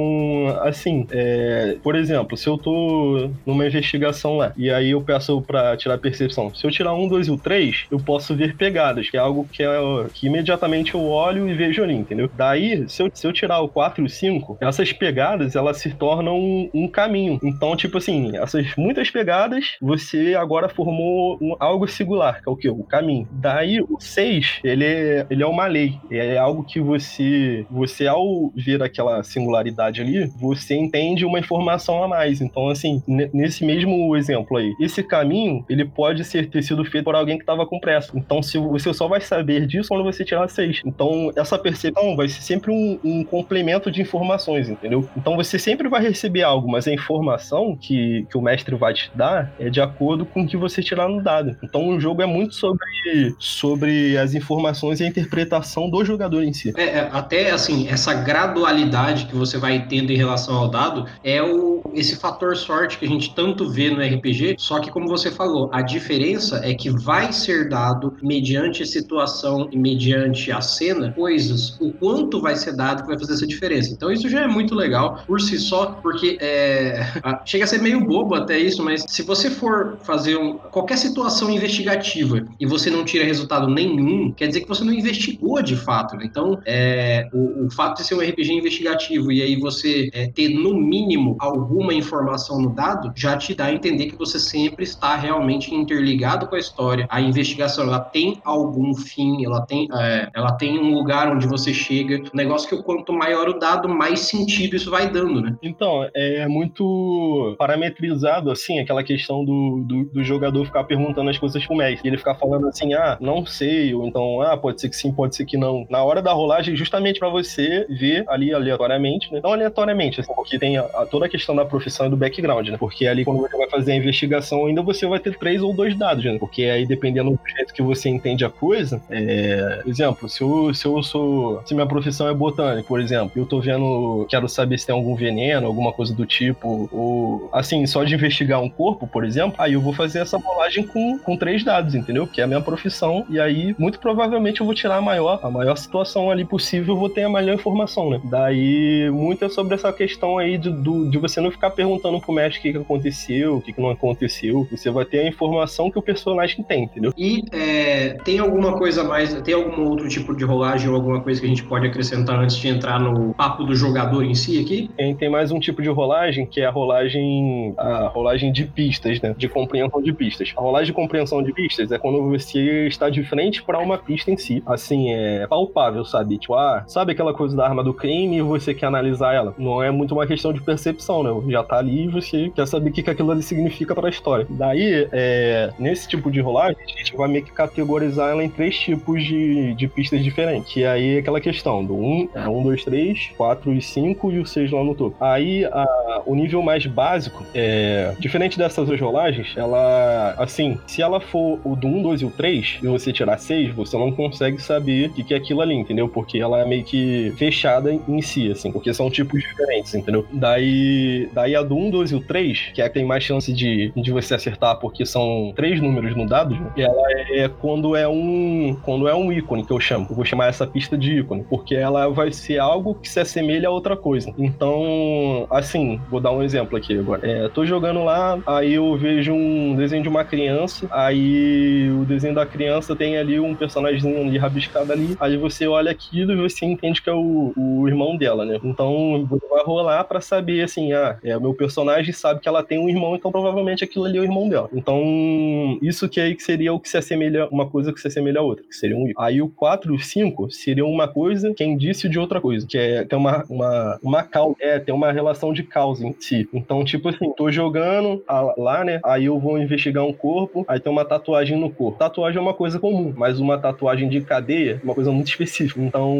[0.62, 5.76] assim, é, por exemplo, se eu tô numa investigação lá e aí eu peço para
[5.76, 9.16] tirar percepção, se eu tirar um, dois e o três, eu posso ver pegadas, que
[9.16, 9.68] é algo que, é,
[10.12, 12.30] que imediatamente eu olho e vejo ali, entendeu?
[12.36, 15.90] Daí, se eu, se eu tirar o 4 e o 5, essas pegadas, elas se
[15.90, 17.38] tornam um, um caminho.
[17.42, 22.56] Então, tipo assim, essas muitas pegadas, você agora formou um, algo singular, que é o
[22.56, 22.68] que?
[22.68, 23.28] O caminho.
[23.30, 25.98] Daí, o 6, ele é, ele é uma lei.
[26.10, 32.09] É algo que você, você ao ver aquela singularidade ali, você entende uma informação a
[32.09, 32.40] mais.
[32.40, 37.14] Então, assim, nesse mesmo exemplo aí, esse caminho, ele pode ser ter sido feito por
[37.14, 38.12] alguém que estava com pressa.
[38.14, 40.83] Então, se você só vai saber disso quando você tirar 6.
[40.85, 45.09] Então, essa percepção vai ser sempre um, um complemento de informações, entendeu?
[45.16, 49.11] Então, você sempre vai receber algo, mas a informação que, que o mestre vai te
[49.14, 51.57] dar é de acordo com o que você tirar no dado.
[51.62, 56.52] Então, o jogo é muito sobre, sobre as informações e a interpretação do jogador em
[56.52, 56.72] si.
[56.76, 61.42] É, é, até assim, essa gradualidade que você vai tendo em relação ao dado é
[61.42, 65.31] o, esse fator sorte que a gente tanto vê no RPG, só que como você
[65.31, 71.12] falou, a diferença é que vai ser dado mediante a situação e mediante a cena
[71.12, 73.92] coisas, o quanto vai ser dado que vai fazer essa diferença.
[73.92, 77.07] Então isso já é muito legal por si só, porque é,
[77.45, 81.51] chega a ser meio bobo até isso, mas se você for fazer um, qualquer situação
[81.51, 86.16] investigativa e você não tira resultado nenhum, quer dizer que você não investigou de fato.
[86.16, 86.25] Né?
[86.25, 90.48] Então, é, o, o, fato de ser um RPG investigativo e aí você é, ter,
[90.48, 95.16] no mínimo, alguma informação no dado, já te dá a entender que você sempre está
[95.16, 97.06] realmente interligado com a história.
[97.08, 101.72] A investigação, ela tem algum fim, ela tem, é, ela tem um lugar onde você
[101.72, 102.22] chega.
[102.32, 105.56] Um negócio que quanto maior o dado, mais sentido isso vai dando, né?
[105.62, 111.64] Então, é muito parametrizado, assim, aquela questão do, do, do jogador ficar perguntando as coisas
[111.66, 112.06] pro mestre.
[112.06, 115.12] E ele ficar falando assim, ah, não sei, ou então, ah, pode ser que sim,
[115.12, 115.87] pode ser que não.
[115.90, 119.40] Na hora da rolagem, justamente para você ver ali aleatoriamente, né?
[119.42, 122.68] Não aleatoriamente, assim, porque tem a, a, toda a questão da profissão e do background,
[122.68, 122.77] né?
[122.77, 125.96] Porque ali, quando você vai fazer a investigação, ainda você vai ter três ou dois
[125.96, 126.37] dados, né?
[126.38, 129.83] Porque aí, dependendo do jeito que você entende a coisa, é...
[129.87, 131.62] exemplo, se eu, se eu sou.
[131.64, 135.14] Se minha profissão é botânica, por exemplo, eu tô vendo, quero saber se tem algum
[135.14, 139.75] veneno, alguma coisa do tipo, ou assim, só de investigar um corpo, por exemplo, aí
[139.75, 142.27] eu vou fazer essa rolagem com, com três dados, entendeu?
[142.27, 145.51] Que é a minha profissão, e aí, muito provavelmente, eu vou tirar a maior, a
[145.51, 148.20] maior situação ali possível, vou ter a melhor informação, né?
[148.22, 152.32] Daí, muito é sobre essa questão aí de, do, de você não ficar perguntando pro
[152.32, 154.66] mestre o que, que aconteceu, o que, que não aconteceu.
[154.70, 157.12] Você vai ter a informação que o personagem tem, entendeu?
[157.18, 161.40] E é, tem alguma coisa mais, tem algum outro tipo de rolagem ou alguma coisa
[161.40, 164.88] que a gente pode acrescentar antes de entrar no papo do jogador em si aqui?
[164.96, 169.20] Tem, tem mais um tipo de rolagem que é a rolagem, a rolagem de pistas,
[169.20, 169.34] né?
[169.36, 170.52] De compreensão de pistas.
[170.56, 174.30] A rolagem de compreensão de pistas é quando você está de frente para uma pista
[174.30, 174.62] em si.
[174.64, 176.38] Assim, é palpável, sabe?
[176.38, 179.55] Tipo, ah, sabe aquela coisa da arma do crime e você quer analisar ela?
[179.59, 181.50] Não é muito uma questão de percepção, né?
[181.50, 184.46] Já tá ali e você quer saber o que, aquilo ali significa para a história.
[184.48, 188.78] Daí, é, nesse tipo de rolagem, a gente vai meio que categorizar ela em três
[188.78, 190.72] tipos de, de pistas diferentes.
[190.72, 194.70] Que aí aquela questão do 1, 1, 2, 3, 4 e 5 e o 6
[194.70, 195.16] lá no topo.
[195.20, 201.59] Aí, a, o nível mais básico, é, diferente dessas rolagens, ela, assim, se ela for
[201.64, 205.09] o do 1, 2 e o 3, e você tirar 6, você não consegue saber
[205.09, 206.09] o que, que é aquilo ali, entendeu?
[206.09, 210.27] Porque ela é meio que fechada em si, assim, porque são tipos diferentes, entendeu?
[210.33, 213.53] Daí, daí a do 1, 2 e o 3, que é que tem mais chance
[213.53, 216.71] de, de você acertar, porque são três números no dado, né?
[216.77, 220.07] ela é quando é um quando é um ícone que eu chamo.
[220.11, 223.68] Eu vou chamar essa pista de ícone, porque ela vai ser algo que se assemelha
[223.68, 224.33] a outra coisa.
[224.38, 227.21] Então, assim, vou dar um exemplo aqui agora.
[227.27, 232.35] É, tô jogando lá, aí eu vejo um desenho de uma criança, aí o desenho
[232.35, 237.03] da criança tem ali um personagem rabiscado ali, aí você olha aquilo e você entende
[237.03, 238.61] que é o, o irmão dela, né?
[238.64, 242.79] Então, você vai rolar para saber, assim, ah, é, meu personagem sabe que ela tem
[242.79, 244.68] um irmão, então provavelmente aquilo ali é o irmão dela.
[244.72, 248.40] Então, isso que aí que seria o que se assemelha, uma coisa que se assemelha
[248.40, 251.62] a outra, que seria um Aí o 4 e o 5 seriam uma coisa que
[251.62, 254.94] é indício de outra coisa, que é, que é uma, uma, uma causa, é, tem
[254.94, 256.48] uma relação de causa em si.
[256.53, 258.22] Então, tipo assim, tô jogando
[258.57, 259.01] lá, né?
[259.05, 261.98] Aí eu vou investigar um corpo, aí tem uma tatuagem no corpo.
[261.98, 265.81] Tatuagem é uma coisa comum, mas uma tatuagem de cadeia é uma coisa muito específica.
[265.81, 266.12] Então,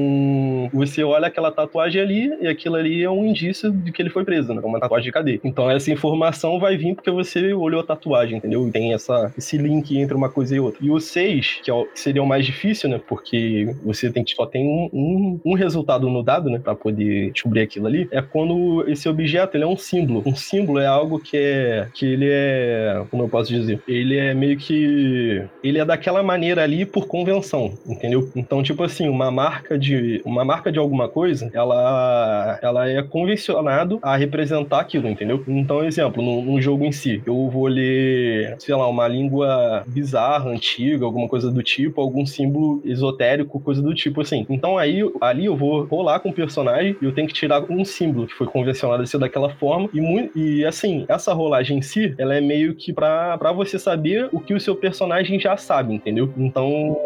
[0.73, 4.25] você olha aquela tatuagem ali e aquilo ali é um indício de que ele foi
[4.25, 4.61] preso, né?
[4.63, 5.41] É uma tatuagem de cadeia.
[5.45, 8.67] Então, essa informação vai vir porque você olhou a tatuagem, entendeu?
[8.67, 10.85] E tem essa, esse link entre uma coisa e outra.
[10.85, 13.01] E o 6, que, é que seria o mais difícil, né?
[13.07, 16.59] Porque você tem que só tem um, um, um resultado no dado, né?
[16.59, 18.09] Pra poder descobrir aquilo ali.
[18.11, 20.23] É quando esse objeto ele é um símbolo.
[20.27, 21.89] Um símbolo é algo que é.
[21.93, 23.05] que ele é.
[23.11, 23.81] Como eu posso dizer?
[23.87, 25.45] Ele é meio que.
[25.63, 28.31] Ele é daquela maneira ali por convenção, entendeu?
[28.35, 30.22] Então, tipo assim, uma marca de.
[30.25, 35.43] Uma marca de alguma coisa, ela, ela é convencionado a representar aquilo, entendeu?
[35.47, 41.05] Então, exemplo, num, jogo em si, eu vou ler, sei lá, uma língua bizarra, antiga,
[41.05, 44.47] alguma coisa do tipo, algum símbolo esotérico, coisa do tipo assim.
[44.49, 47.85] Então aí, ali eu vou rolar com o personagem e eu tenho que tirar um
[47.85, 49.89] símbolo que foi convencionado a ser daquela forma.
[49.93, 54.29] E, e assim, essa rolagem em si, ela é meio que pra, pra você saber
[54.33, 56.33] o que o seu personagem já sabe, entendeu?
[56.37, 56.97] Então,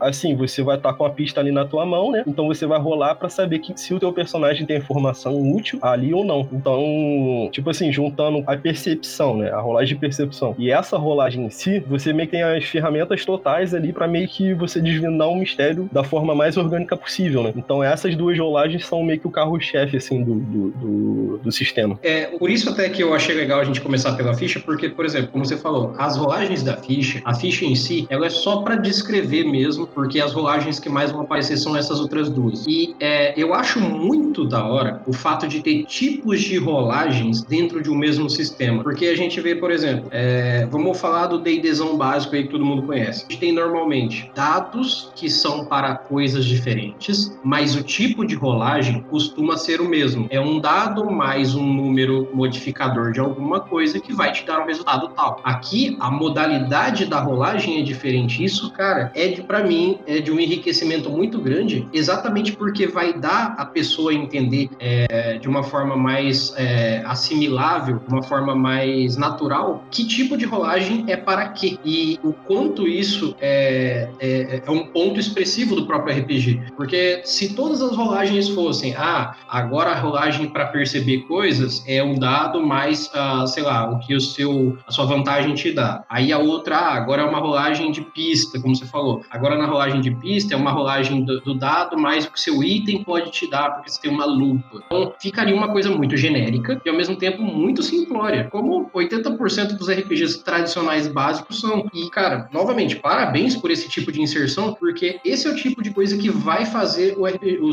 [0.00, 2.24] assim, você vai estar tá com a pista ali na tua mão, né?
[2.26, 6.12] Então você vai rolar para saber que se o teu personagem tem informação útil ali
[6.12, 6.48] ou não.
[6.52, 9.50] Então, tipo assim, juntando a percepção, né?
[9.50, 13.24] A rolagem de percepção e essa rolagem em si, você meio que tem as ferramentas
[13.24, 17.52] totais ali para meio que você desvendar um mistério da forma mais orgânica possível, né?
[17.56, 21.98] Então essas duas rolagens são meio que o carro-chefe, assim, do, do, do, do, sistema.
[22.02, 25.04] É, por isso até que eu achei legal a gente começar pela ficha, porque, por
[25.04, 28.62] exemplo, como você falou, as rolagens da ficha, a ficha em si, ela é só
[28.62, 32.66] para descrever mesmo, porque as rolagens que mais vão aparecer são essas outras duas.
[32.66, 37.82] E é, eu acho muito da hora o fato de ter tipos de rolagens dentro
[37.82, 41.96] de um mesmo sistema, porque a gente vê, por exemplo, é, vamos falar do D&Dzão
[41.96, 43.24] básico aí que todo mundo conhece.
[43.28, 49.00] A gente tem normalmente dados que são para coisas diferentes, mas o tipo de rolagem
[49.10, 50.26] costuma ser o mesmo.
[50.30, 54.66] É um dado mais um número modificador de alguma coisa que vai te dar um
[54.66, 55.40] resultado tal.
[55.42, 58.44] Aqui a modalidade da rolagem é diferente.
[58.44, 63.12] Isso, cara, é de para mim é de um enriquecimento muito grande, exatamente porque vai
[63.12, 69.84] dar a pessoa entender é, de uma forma mais é, assimilável, uma forma mais natural,
[69.90, 74.86] que tipo de rolagem é para quê e o quanto isso é, é, é um
[74.86, 76.62] ponto expressivo do próprio RPG.
[76.76, 82.14] Porque se todas as rolagens fossem, ah, agora a rolagem para perceber coisas é um
[82.14, 86.04] dado mais, ah, sei lá, o que o seu, a sua vantagem te dá.
[86.08, 89.13] Aí a outra, ah, agora é uma rolagem de pista, como você falou.
[89.30, 92.62] Agora na rolagem de pista é uma rolagem do, do dado mais o que seu
[92.62, 94.82] item pode te dar, porque você tem uma lupa.
[94.86, 99.88] Então ficaria uma coisa muito genérica e ao mesmo tempo muito simplória, como 80% dos
[99.88, 101.88] RPGs tradicionais básicos são.
[101.92, 105.90] E, cara, novamente, parabéns por esse tipo de inserção, porque esse é o tipo de
[105.90, 107.72] coisa que vai fazer o, RPG, o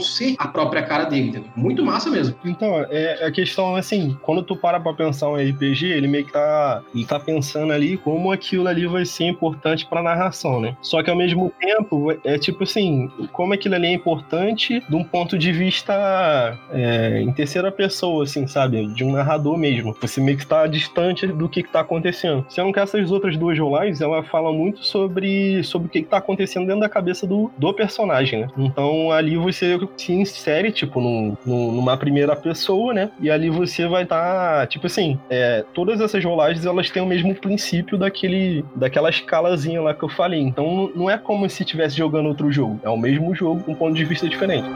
[0.00, 1.50] ser a própria cara dele, entendeu?
[1.56, 2.34] Muito massa mesmo.
[2.44, 6.32] Então, é a questão, assim, quando tu para pra pensar um RPG, ele meio que
[6.32, 10.75] tá, ele tá pensando ali como aquilo ali vai ser importante pra narração, né?
[10.80, 15.04] Só que ao mesmo tempo, é tipo assim, como aquilo ali é importante de um
[15.04, 18.86] ponto de vista é, em terceira pessoa, assim, sabe?
[18.86, 19.96] De um narrador mesmo.
[20.00, 22.44] Você meio que tá distante do que, que tá acontecendo.
[22.48, 26.18] Sendo que essas outras duas rolagens, ela fala muito sobre, sobre o que, que tá
[26.18, 28.48] acontecendo dentro da cabeça do, do personagem, né?
[28.56, 33.10] Então ali você se insere, tipo, num, numa primeira pessoa, né?
[33.20, 37.06] E ali você vai estar, tá, tipo assim, é, todas essas rolagens, elas têm o
[37.06, 40.40] mesmo princípio daquele, daquela escalazinha lá que eu falei.
[40.40, 42.80] Então não é como se estivesse jogando outro jogo.
[42.82, 44.68] É o mesmo jogo um ponto de vista diferente.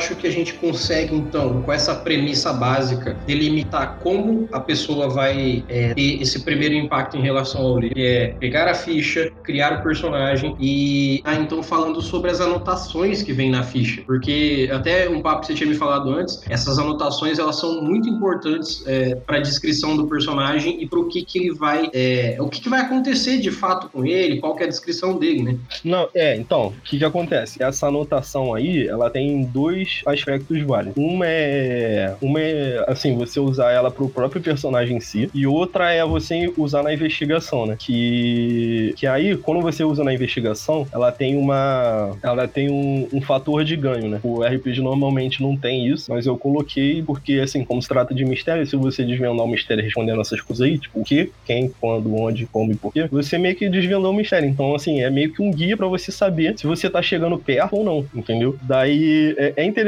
[0.00, 5.62] Acho que a gente consegue, então, com essa premissa básica, delimitar como a pessoa vai
[5.68, 9.78] é, ter esse primeiro impacto em relação ao livro, que é pegar a ficha, criar
[9.78, 15.08] o personagem e, ah, então, falando sobre as anotações que vem na ficha, porque até
[15.08, 19.14] um papo que você tinha me falado antes, essas anotações, elas são muito importantes é,
[19.14, 22.60] para a descrição do personagem e para o que que ele vai, é, o que
[22.60, 25.58] que vai acontecer de fato com ele, qual que é a descrição dele, né?
[25.84, 27.62] Não, é, então, o que que acontece?
[27.62, 30.96] Essa anotação ação aí, ela tem dois aspectos válidos.
[30.96, 35.92] Uma é, uma é, assim, você usar ela pro próprio personagem em si, e outra
[35.92, 37.76] é você usar na investigação, né?
[37.78, 43.20] Que, que aí, quando você usa na investigação, ela tem uma, ela tem um, um
[43.20, 44.20] fator de ganho, né?
[44.22, 48.24] O RPG normalmente não tem isso, mas eu coloquei porque, assim, como se trata de
[48.24, 52.14] mistério, se você desvendar o mistério respondendo essas coisas aí, tipo, o que, quem, quando,
[52.14, 54.48] onde, como e porquê, você meio que desvendou o mistério.
[54.48, 57.76] Então, assim, é meio que um guia para você saber se você tá chegando perto
[57.76, 58.56] ou não, entendeu?
[58.62, 59.79] Daí é, é interessante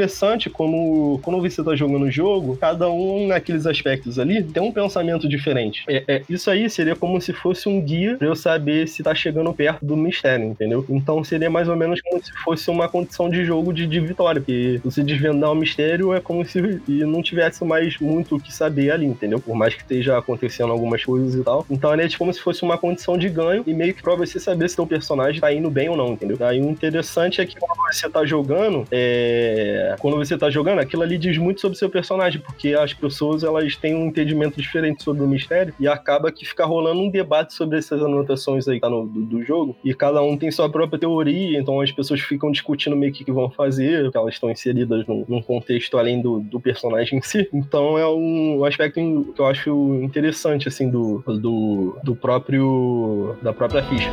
[0.49, 5.27] como quando você tá jogando o jogo, cada um naqueles aspectos ali tem um pensamento
[5.27, 5.83] diferente.
[5.87, 9.13] É, é, isso aí seria como se fosse um guia pra eu saber se tá
[9.13, 10.85] chegando perto do mistério, entendeu?
[10.89, 14.41] Então seria mais ou menos como se fosse uma condição de jogo de, de vitória,
[14.41, 18.91] porque você desvendar o mistério é como se não tivesse mais muito o que saber
[18.91, 19.39] ali, entendeu?
[19.39, 21.65] Por mais que esteja acontecendo algumas coisas e tal.
[21.69, 24.69] Então é como se fosse uma condição de ganho e meio que pra você saber
[24.69, 26.37] se teu personagem tá indo bem ou não, entendeu?
[26.45, 29.72] Aí o interessante é que quando você tá jogando, é...
[29.99, 33.75] quando você tá jogando, aquilo ali diz muito sobre seu personagem, porque as pessoas elas
[33.75, 37.77] têm um entendimento diferente sobre o mistério e acaba que fica rolando um debate sobre
[37.77, 41.59] essas anotações aí tá no, do, do, jogo e cada um tem sua própria teoria,
[41.59, 45.25] então as pessoas ficam discutindo meio que que vão fazer, que elas estão inseridas num,
[45.27, 47.47] num contexto além do, do, personagem em si.
[47.53, 48.93] Então é um aspecto
[49.35, 54.11] que eu acho interessante assim do, do, do próprio da própria ficha.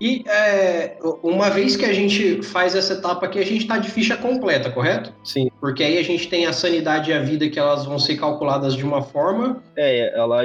[0.00, 3.90] E é, uma vez que a gente faz essa etapa aqui, a gente está de
[3.90, 5.12] ficha completa, correto?
[5.24, 5.50] Sim.
[5.60, 8.74] Porque aí a gente tem a sanidade e a vida que elas vão ser calculadas
[8.74, 9.62] de uma forma.
[9.76, 10.38] É, elas.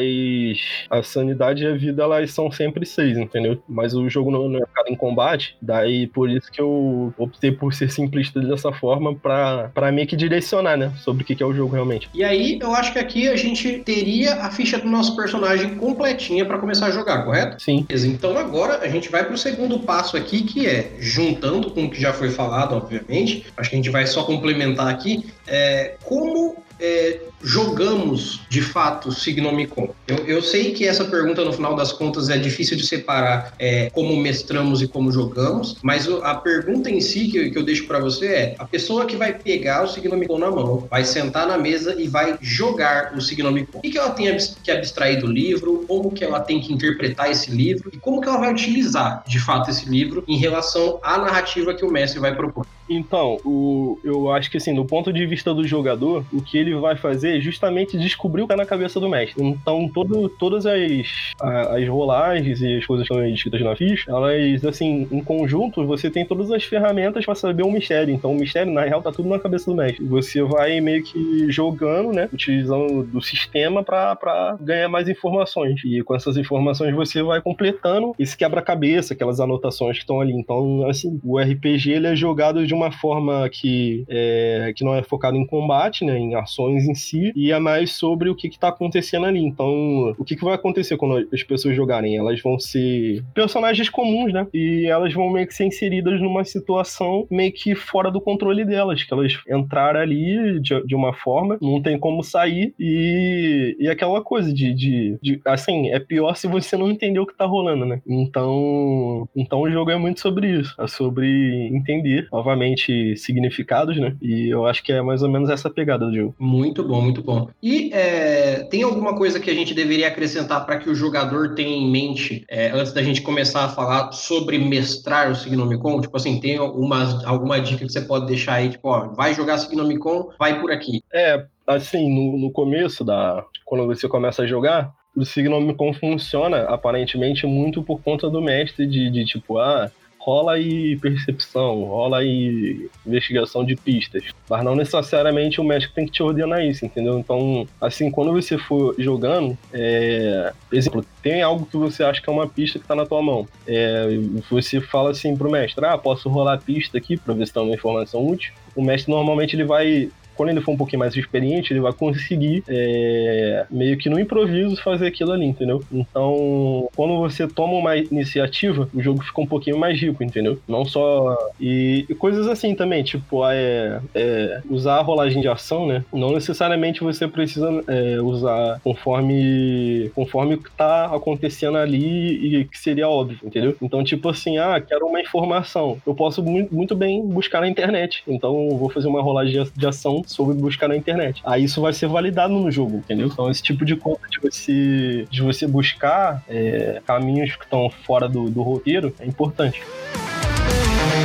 [0.89, 3.61] A sanidade e a vida elas são sempre seis, entendeu?
[3.67, 7.73] Mas o jogo não, é ficado em combate, daí por isso que eu optei por
[7.73, 10.91] ser simplista dessa forma pra, pra meio que direcionar, né?
[10.97, 12.09] Sobre o que é o jogo realmente.
[12.13, 16.45] E aí eu acho que aqui a gente teria a ficha do nosso personagem completinha
[16.45, 17.61] para começar a jogar, correto?
[17.61, 17.85] Sim.
[17.89, 21.99] Então agora a gente vai pro segundo passo aqui, que é, juntando com o que
[21.99, 27.19] já foi falado, obviamente, acho que a gente vai só complementar aqui, é, como é,
[27.43, 29.93] jogamos de fato Signomicon?
[30.07, 33.89] Eu, eu, sei que essa pergunta, no final das contas, é difícil de separar é,
[33.89, 37.99] como mestramos e como jogamos, mas a pergunta em si que, que eu deixo para
[37.99, 41.99] você é: a pessoa que vai pegar o Signomicon na mão, vai sentar na mesa
[41.99, 43.79] e vai jogar o Signomicon.
[43.79, 45.85] O que, que ela tem que abstrair do livro?
[45.87, 47.89] Como que ela tem que interpretar esse livro?
[47.93, 51.83] E como que ela vai utilizar, de fato, esse livro em relação à narrativa que
[51.83, 52.65] o mestre vai propor?
[52.89, 56.75] Então, o, eu acho que assim, do ponto de vista do jogador, o que ele
[56.75, 59.43] vai fazer justamente descobrir o que é na cabeça do mestre.
[59.43, 64.65] Então, todo, todas as, as rolagens e as coisas que estão escritas na ficha, elas,
[64.65, 68.13] assim, em conjunto, você tem todas as ferramentas para saber o mistério.
[68.13, 70.05] Então, o mistério, na real, tá tudo na cabeça do mestre.
[70.05, 75.81] Você vai meio que jogando, né, utilizando do sistema para ganhar mais informações.
[75.85, 80.33] E com essas informações você vai completando esse quebra-cabeça, aquelas anotações que estão ali.
[80.33, 85.03] Então, assim, o RPG ele é jogado de uma forma que, é, que não é
[85.03, 88.69] focado em combate, né, em ações em si, e é mais sobre o que está
[88.69, 89.39] acontecendo ali.
[89.39, 92.17] Então, o que, que vai acontecer quando as pessoas jogarem?
[92.17, 94.47] Elas vão ser personagens comuns, né?
[94.53, 99.03] E elas vão meio que ser inseridas numa situação meio que fora do controle delas,
[99.03, 104.21] que elas entraram ali de, de uma forma, não tem como sair, e, e aquela
[104.21, 107.85] coisa de, de, de, Assim, é pior se você não entender o que tá rolando,
[107.85, 108.01] né?
[108.07, 110.73] Então, então o jogo é muito sobre isso.
[110.79, 114.15] É sobre entender, novamente significados, né?
[114.21, 116.35] E eu acho que é mais ou menos essa pegada do jogo.
[116.39, 117.49] Muito bom, muito bom.
[117.61, 121.75] E é, tem alguma coisa que a gente deveria acrescentar para que o jogador tenha
[121.75, 126.01] em mente é, antes da gente começar a falar sobre mestrar o Signomicon?
[126.01, 129.57] Tipo assim, tem alguma, alguma dica que você pode deixar aí, tipo, ó, vai jogar
[129.57, 131.01] Signomicon, vai por aqui.
[131.13, 133.43] É, assim, no, no começo da.
[133.65, 139.09] Quando você começa a jogar, o Signomicon funciona aparentemente muito por conta do mestre de,
[139.09, 139.91] de tipo, ah,
[140.23, 144.23] rola aí percepção, rola aí investigação de pistas.
[144.49, 147.19] Mas não necessariamente o médico tem que te ordenar isso, entendeu?
[147.19, 150.53] Então, assim, quando você for jogando, é...
[150.71, 153.45] exemplo, tem algo que você acha que é uma pista que tá na tua mão.
[153.67, 154.07] É...
[154.49, 157.61] Você fala assim pro mestre, ah, posso rolar a pista aqui pra ver se tem
[157.61, 158.53] uma informação útil.
[158.75, 162.63] O mestre normalmente ele vai quando ele for um pouquinho mais experiente, ele vai conseguir
[162.67, 165.83] é, meio que no improviso fazer aquilo ali, entendeu?
[165.91, 170.59] Então, quando você toma uma iniciativa, o jogo fica um pouquinho mais rico, entendeu?
[170.67, 171.37] Não só.
[171.59, 176.03] E, e coisas assim também, tipo, é, é, usar a rolagem de ação, né?
[176.11, 182.77] Não necessariamente você precisa é, usar conforme conforme o que tá acontecendo ali e que
[182.77, 183.75] seria óbvio, entendeu?
[183.81, 185.97] Então, tipo assim, ah, quero uma informação.
[186.05, 188.23] Eu posso muito bem buscar na internet.
[188.27, 191.41] Então, vou fazer uma rolagem de ação soube buscar na internet.
[191.45, 193.27] Aí isso vai ser validado no jogo, entendeu?
[193.27, 198.27] Então esse tipo de coisa de você, de você buscar é, caminhos que estão fora
[198.27, 199.81] do, do roteiro é importante.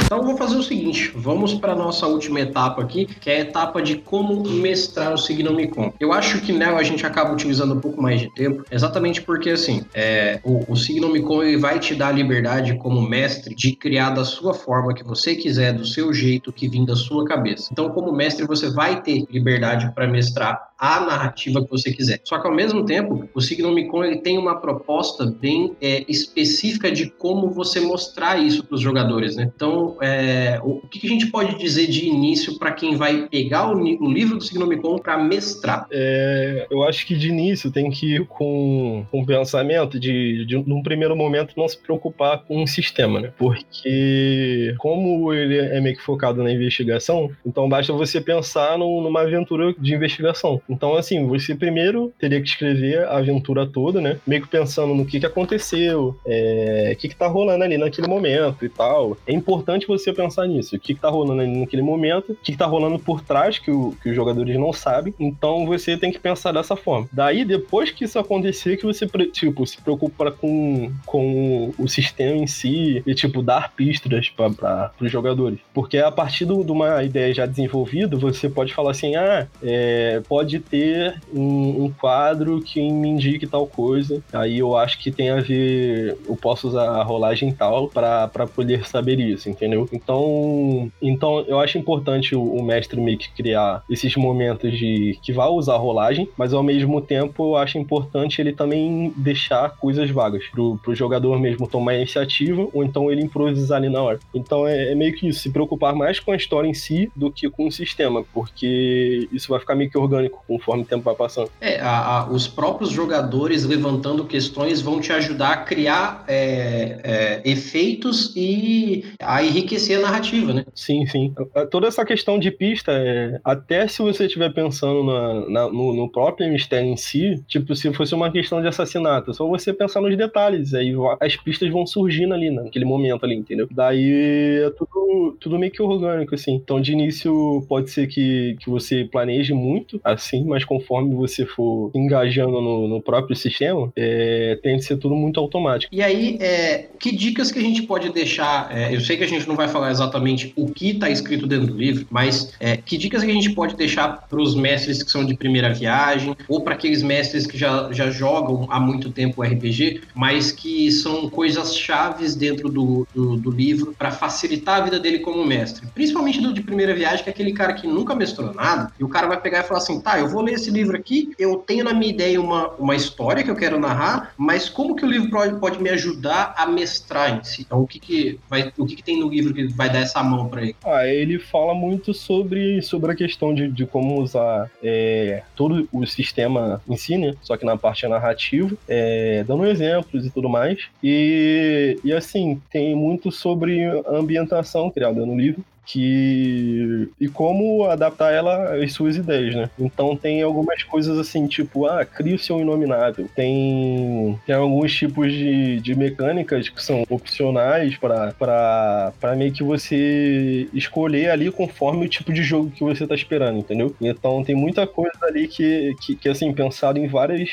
[0.08, 3.82] Então vou fazer o seguinte, vamos para nossa última etapa aqui, que é a etapa
[3.82, 5.92] de como mestrar o Signomicon.
[6.00, 9.50] Eu acho que nela a gente acaba utilizando um pouco mais de tempo, exatamente porque
[9.50, 14.08] assim, é, o, o Signomicon ele vai te dar a liberdade como mestre de criar
[14.08, 17.68] da sua forma que você quiser, do seu jeito que vim da sua cabeça.
[17.70, 22.20] Então, como mestre, você vai ter liberdade para mestrar a narrativa que você quiser.
[22.24, 27.10] Só que ao mesmo tempo, o Signomicon ele tem uma proposta bem é, específica de
[27.10, 29.50] como você mostrar isso para os jogadores, né?
[29.54, 33.76] Então, é, o, que a gente pode dizer de início para quem vai pegar o,
[33.76, 35.86] o livro do Signomicon para mestrar?
[35.90, 40.56] É, eu acho que de início tem que ir com, com o pensamento de, de,
[40.56, 43.32] num primeiro momento, não se preocupar com o sistema, né?
[43.36, 49.22] Porque como ele é meio que focado na investigação, então basta você pensar no, numa
[49.22, 50.60] aventura de investigação.
[50.68, 54.18] Então, assim, você primeiro teria que escrever a aventura toda, né?
[54.26, 58.08] Meio que pensando no que, que aconteceu, é, o que, que tá rolando ali naquele
[58.08, 59.16] momento e tal.
[59.26, 60.76] É importante você pensar nisso.
[60.76, 63.58] O que, que tá rolando ali naquele momento, o que, que tá rolando por trás
[63.58, 65.14] que, o, que os jogadores não sabem.
[65.18, 67.08] Então, você tem que pensar dessa forma.
[67.12, 72.46] Daí, depois que isso acontecer, que você, tipo, se preocupa com, com o sistema em
[72.46, 75.58] si e, tipo, dar pistas para os jogadores.
[75.72, 80.48] Porque a partir de uma ideia já desenvolvida, você pode falar assim, ah, é, pode
[80.48, 84.22] de ter um, um, quadro que me indique tal coisa.
[84.32, 86.16] Aí eu acho que tem a ver.
[86.26, 89.77] Eu posso usar a rolagem tal para poder saber isso, entendeu?
[89.92, 95.32] Então, então eu acho importante o, o mestre meio que criar esses momentos de que
[95.32, 100.10] vai usar a rolagem, mas ao mesmo tempo eu acho importante ele também deixar coisas
[100.10, 104.18] vagas pro, pro jogador mesmo tomar iniciativa ou então ele improvisar ali na hora.
[104.34, 107.30] Então é, é meio que isso, se preocupar mais com a história em si do
[107.30, 111.14] que com o sistema, porque isso vai ficar meio que orgânico conforme o tempo vai
[111.14, 111.50] passando.
[111.60, 117.50] É, a, a, os próprios jogadores levantando questões vão te ajudar a criar é, é,
[117.50, 120.64] efeitos e a enriquecer a narrativa, né?
[120.74, 121.34] Sim, sim.
[121.70, 126.08] Toda essa questão de pista, é, até se você estiver pensando na, na, no, no,
[126.08, 130.16] próprio mistério em si, tipo, se fosse uma questão de assassinato, só você pensar nos
[130.16, 133.68] detalhes, aí as pistas vão surgindo ali, naquele momento ali, entendeu?
[133.70, 136.54] Daí é tudo, tudo meio que orgânico, assim.
[136.54, 141.46] Então, de início, pode ser que, que você planeje muito, assim, assim, mas conforme você
[141.46, 145.94] for engajando no, no próprio sistema, é, tem que ser tudo muito automático.
[145.94, 148.76] E aí, é, que dicas que a gente pode deixar?
[148.76, 151.68] É, eu sei que a gente não vai falar exatamente o que está escrito dentro
[151.68, 155.10] do livro, mas é, que dicas que a gente pode deixar para os mestres que
[155.10, 159.42] são de primeira viagem, ou para aqueles mestres que já, já jogam há muito tempo
[159.42, 164.98] RPG, mas que são coisas chaves dentro do, do, do livro para facilitar a vida
[164.98, 165.86] dele como mestre?
[165.94, 169.08] Principalmente do de primeira viagem, que é aquele cara que nunca mestrou nada, e o
[169.08, 171.84] cara vai pegar e falar assim: tá, eu vou ler esse livro aqui, eu tenho
[171.84, 175.30] na minha ideia uma, uma história que eu quero narrar, mas como que o livro
[175.30, 177.62] pode, pode me ajudar a mestrar em si?
[177.62, 180.22] Então, o que que, vai, o que que tem no livro que vai dar essa
[180.22, 180.76] mão para ele?
[180.84, 186.06] Ah, ele fala muito sobre, sobre a questão de, de como usar é, todo o
[186.06, 187.34] sistema em si, né?
[187.42, 190.86] Só que na parte narrativa, é, dando exemplos e tudo mais.
[191.02, 198.30] E, e assim, tem muito sobre a ambientação criada no livro que e como adaptar
[198.30, 199.70] ela às suas ideias, né?
[199.78, 203.26] Então tem algumas coisas assim, tipo, ah, cria o seu inominável.
[203.34, 211.30] Tem, tem alguns tipos de, de mecânicas que são opcionais para meio que você escolher
[211.30, 213.94] ali conforme o tipo de jogo que você tá esperando, entendeu?
[213.98, 217.48] Então tem muita coisa ali que, que, que assim, pensado em várias,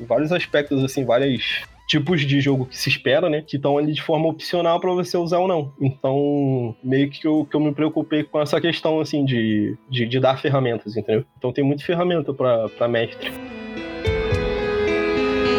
[0.00, 3.42] vários aspectos, assim, várias tipos de jogo que se espera, né?
[3.42, 5.72] Que estão ali de forma opcional para você usar ou não.
[5.80, 10.20] Então, meio que eu, que eu me preocupei com essa questão, assim, de, de, de
[10.20, 11.24] dar ferramentas, entendeu?
[11.38, 13.32] Então tem muita ferramenta para mestre.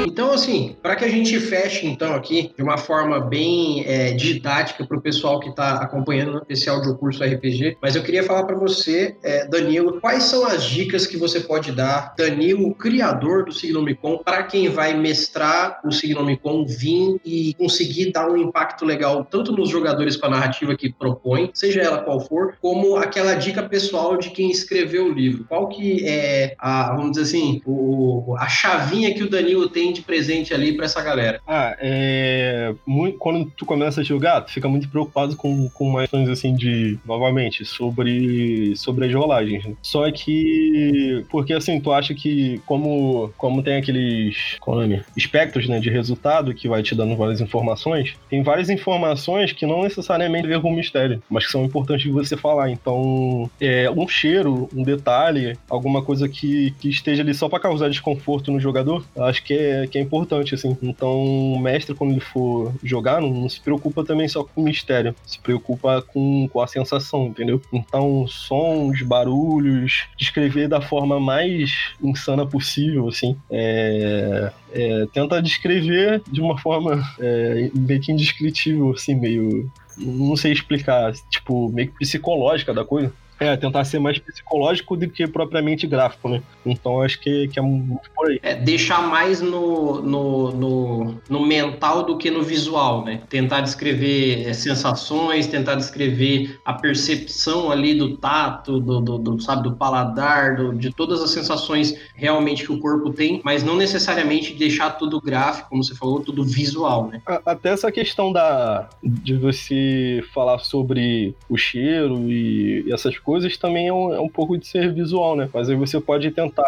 [0.05, 4.85] Então, assim, para que a gente feche, então, aqui, de uma forma bem é, didática
[4.85, 9.15] para o pessoal que está acompanhando esse audiocurso RPG, mas eu queria falar para você,
[9.23, 14.43] é, Danilo, quais são as dicas que você pode dar, Danilo, criador do Signomicon, para
[14.43, 20.15] quem vai mestrar o Signomicon, vir e conseguir dar um impacto legal, tanto nos jogadores
[20.15, 24.49] com a narrativa que propõe, seja ela qual for, como aquela dica pessoal de quem
[24.49, 25.45] escreveu o livro.
[25.47, 30.01] Qual que é, a, vamos dizer assim, o, a chavinha que o Danilo tem de
[30.01, 31.41] presente ali para essa galera?
[31.47, 32.73] Ah, é.
[32.85, 36.97] Muito, quando tu começa a jogar, tu fica muito preocupado com, com questões assim de.
[37.05, 39.65] Novamente, sobre, sobre as rolagens.
[39.65, 39.73] Né?
[39.81, 41.25] Só que.
[41.29, 44.57] Porque assim, tu acha que, como, como tem aqueles.
[44.59, 45.03] Qual é?
[45.15, 49.83] Espectros, né, de resultado que vai te dando várias informações, tem várias informações que não
[49.83, 52.69] necessariamente ver com mistério, mas que são importantes de você falar.
[52.69, 57.89] Então, é, um cheiro, um detalhe, alguma coisa que, que esteja ali só para causar
[57.89, 60.77] desconforto no jogador, acho que é que é importante, assim.
[60.81, 64.63] Então, o mestre, quando ele for jogar, não, não, se preocupa também só com o
[64.63, 67.61] mistério, se preocupa com, com a sensação, entendeu?
[67.71, 73.35] Então, sons, barulhos, descrever da forma mais insana possível, assim.
[73.49, 79.71] É, é, tenta descrever de uma forma é, meio que indescritível, assim, meio.
[79.97, 83.11] Não sei explicar, tipo, meio que psicológica da coisa.
[83.39, 86.43] É, tentar ser mais psicológico do que propriamente gráfico, né?
[86.65, 88.39] Então acho que, que é muito por aí.
[88.43, 93.21] É, deixar mais no, no, no, no, mental do que no visual, né?
[93.29, 99.63] Tentar descrever é, sensações, tentar descrever a percepção ali do tato, do, do, do sabe,
[99.63, 104.53] do paladar, do, de todas as sensações realmente que o corpo tem, mas não necessariamente
[104.53, 107.21] deixar tudo gráfico, como você falou, tudo visual, né?
[107.45, 113.87] Até essa questão da, de você falar sobre o cheiro e essas coisas coisas também
[113.87, 115.47] é um, é um pouco de ser visual, né?
[115.53, 116.65] Mas aí você pode tentar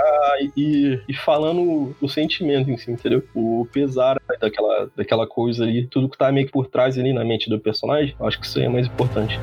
[0.55, 3.23] ir, ir falando o sentimento em si, entendeu?
[3.33, 7.25] O pesar daquela, daquela coisa ali, tudo que tá meio que por trás ali na
[7.25, 9.39] mente do personagem, acho que isso aí é mais importante.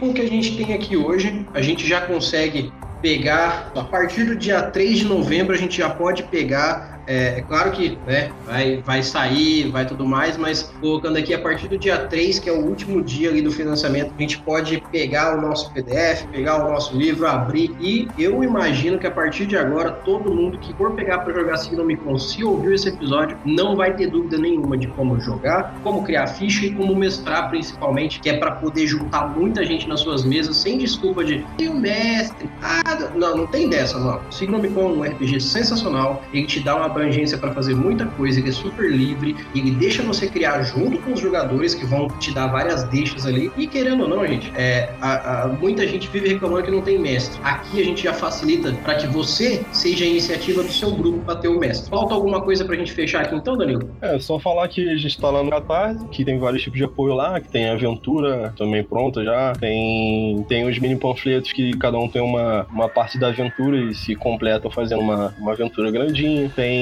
[0.00, 2.72] Com o que a gente tem aqui hoje, a gente já consegue
[3.02, 7.40] pegar, a partir do dia 3 de novembro, a gente já pode pegar é, é,
[7.42, 11.76] claro que né, vai, vai sair, vai tudo mais, mas colocando aqui a partir do
[11.76, 15.40] dia 3, que é o último dia ali do financiamento, a gente pode pegar o
[15.40, 19.90] nosso PDF, pegar o nosso livro, abrir e eu imagino que a partir de agora
[19.90, 24.06] todo mundo que for pegar para jogar Signomicon, se ouviu esse episódio, não vai ter
[24.06, 28.52] dúvida nenhuma de como jogar, como criar ficha e como mestrar principalmente, que é para
[28.52, 33.38] poder juntar muita gente nas suas mesas sem desculpa de tem o mestre, ah, não,
[33.38, 34.20] não tem dessa, não.
[34.30, 38.50] Signomicon é um RPG sensacional, ele te dá uma abrangência para fazer muita coisa, ele
[38.50, 42.48] é super livre, ele deixa você criar junto com os jogadores que vão te dar
[42.48, 43.50] várias deixas ali.
[43.56, 46.98] E querendo ou não, gente, é, a, a, muita gente vive reclamando que não tem
[46.98, 47.40] mestre.
[47.42, 51.36] Aqui a gente já facilita para que você seja a iniciativa do seu grupo para
[51.36, 51.88] ter o mestre.
[51.88, 53.90] Falta alguma coisa para a gente fechar aqui então, Danilo?
[54.02, 56.84] É, só falar que a gente está lá no Catarse, que tem vários tipos de
[56.84, 61.98] apoio lá, que tem aventura também pronta já, tem, tem os mini panfletos que cada
[61.98, 66.50] um tem uma, uma parte da aventura e se completam fazendo uma, uma aventura grandinha,
[66.54, 66.79] tem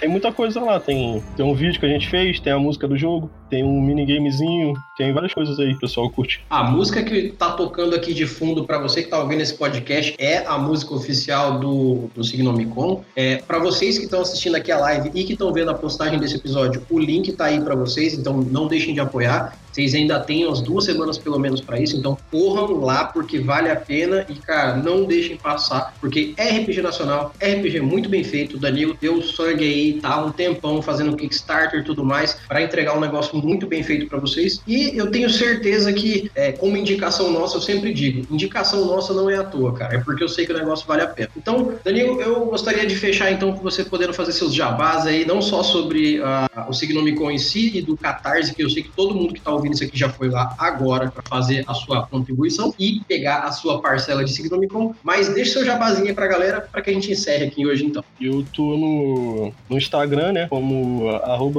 [0.00, 0.80] tem, muita coisa lá.
[0.80, 3.80] Tem, tem um vídeo que a gente fez, tem a música do jogo, tem um
[3.80, 6.40] minigamezinho, tem várias coisas aí, pessoal curte.
[6.50, 10.14] A música que tá tocando aqui de fundo para você que tá ouvindo esse podcast
[10.18, 13.04] é a música oficial do, do Signomicon.
[13.16, 16.18] É, para vocês que estão assistindo aqui a live e que estão vendo a postagem
[16.18, 19.58] desse episódio, o link tá aí para vocês, então não deixem de apoiar.
[19.74, 23.68] Vocês ainda têm umas duas semanas pelo menos para isso, então corram lá porque vale
[23.68, 28.56] a pena e, cara, não deixem passar, porque é RPG nacional, RPG muito bem feito.
[28.56, 32.96] O Danilo deu sangue aí, tá um tempão fazendo Kickstarter e tudo mais para entregar
[32.96, 34.60] um negócio muito bem feito para vocês.
[34.64, 39.28] E eu tenho certeza que, é, como indicação nossa, eu sempre digo, indicação nossa não
[39.28, 41.30] é à toa, cara, é porque eu sei que o negócio vale a pena.
[41.36, 45.42] Então, Danilo, eu gostaria de fechar então com você podendo fazer seus jabás aí, não
[45.42, 49.16] só sobre uh, o Signomicon em si e do Catarse, que eu sei que todo
[49.16, 52.74] mundo que tá ouvindo isso aqui já foi lá agora para fazer a sua contribuição
[52.78, 54.94] e pegar a sua parcela de Signomicon.
[55.02, 58.04] Mas deixa seu jabazinho pra galera para que a gente encerre aqui hoje então.
[58.20, 61.10] Eu tô no, no Instagram, né, como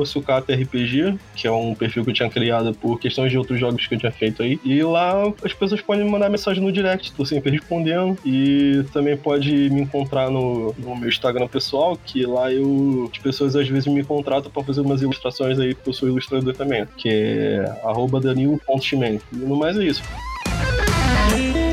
[0.06, 3.95] sucatarpg, que é um perfil que eu tinha criado por questões de outros jogos que
[3.95, 4.60] eu tinha feito aí.
[4.64, 8.18] E lá as pessoas podem me mandar mensagem no direct, tô sempre respondendo.
[8.26, 13.56] E também pode me encontrar no, no meu Instagram pessoal, que lá eu as pessoas
[13.56, 17.10] às vezes me contratam para fazer umas ilustrações aí, porque eu sou ilustrador também, que
[17.10, 19.22] é arroba danilo.chimen.
[19.32, 20.04] E no mais é isso.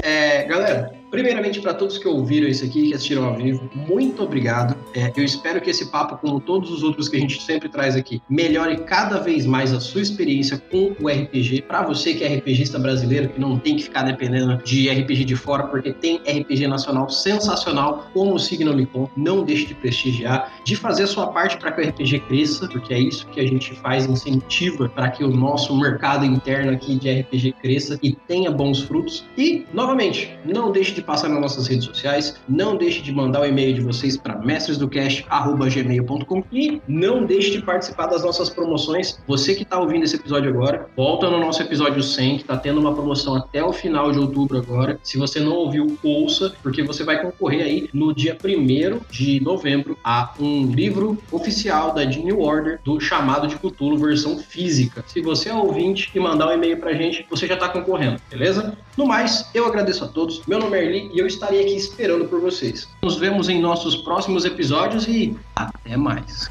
[0.03, 4.75] É, galera, Primeiramente, para todos que ouviram isso aqui, que assistiram ao vivo, muito obrigado.
[4.95, 7.95] É, eu espero que esse papo, como todos os outros que a gente sempre traz
[7.95, 11.65] aqui, melhore cada vez mais a sua experiência com o RPG.
[11.69, 15.37] Para você que é RPGista brasileiro, que não tem que ficar dependendo de RPG de
[15.37, 21.03] fora, porque tem RPG nacional sensacional, como o Signalicon, não deixe de prestigiar, de fazer
[21.03, 24.07] a sua parte para que o RPG cresça, porque é isso que a gente faz,
[24.07, 29.27] incentiva para que o nosso mercado interno aqui de RPG cresça e tenha bons frutos.
[29.37, 32.37] E, novamente, não deixe de de passar nas nossas redes sociais.
[32.49, 38.07] Não deixe de mandar o e-mail de vocês para mestresdocast.gmail.com e não deixe de participar
[38.07, 39.19] das nossas promoções.
[39.27, 42.81] Você que está ouvindo esse episódio agora, volta no nosso episódio 100, que está tendo
[42.81, 44.99] uma promoção até o final de outubro agora.
[45.03, 49.99] Se você não ouviu, ouça, porque você vai concorrer aí no dia 1 de novembro
[50.05, 55.05] a um livro oficial da New Order do Chamado de Cthulhu, versão física.
[55.07, 58.77] Se você é ouvinte e mandar um e-mail pra gente, você já está concorrendo, beleza?
[58.97, 60.43] No mais, eu agradeço a todos.
[60.47, 62.89] Meu nome é Erli e eu estarei aqui esperando por vocês.
[63.03, 66.51] Nos vemos em nossos próximos episódios e até mais.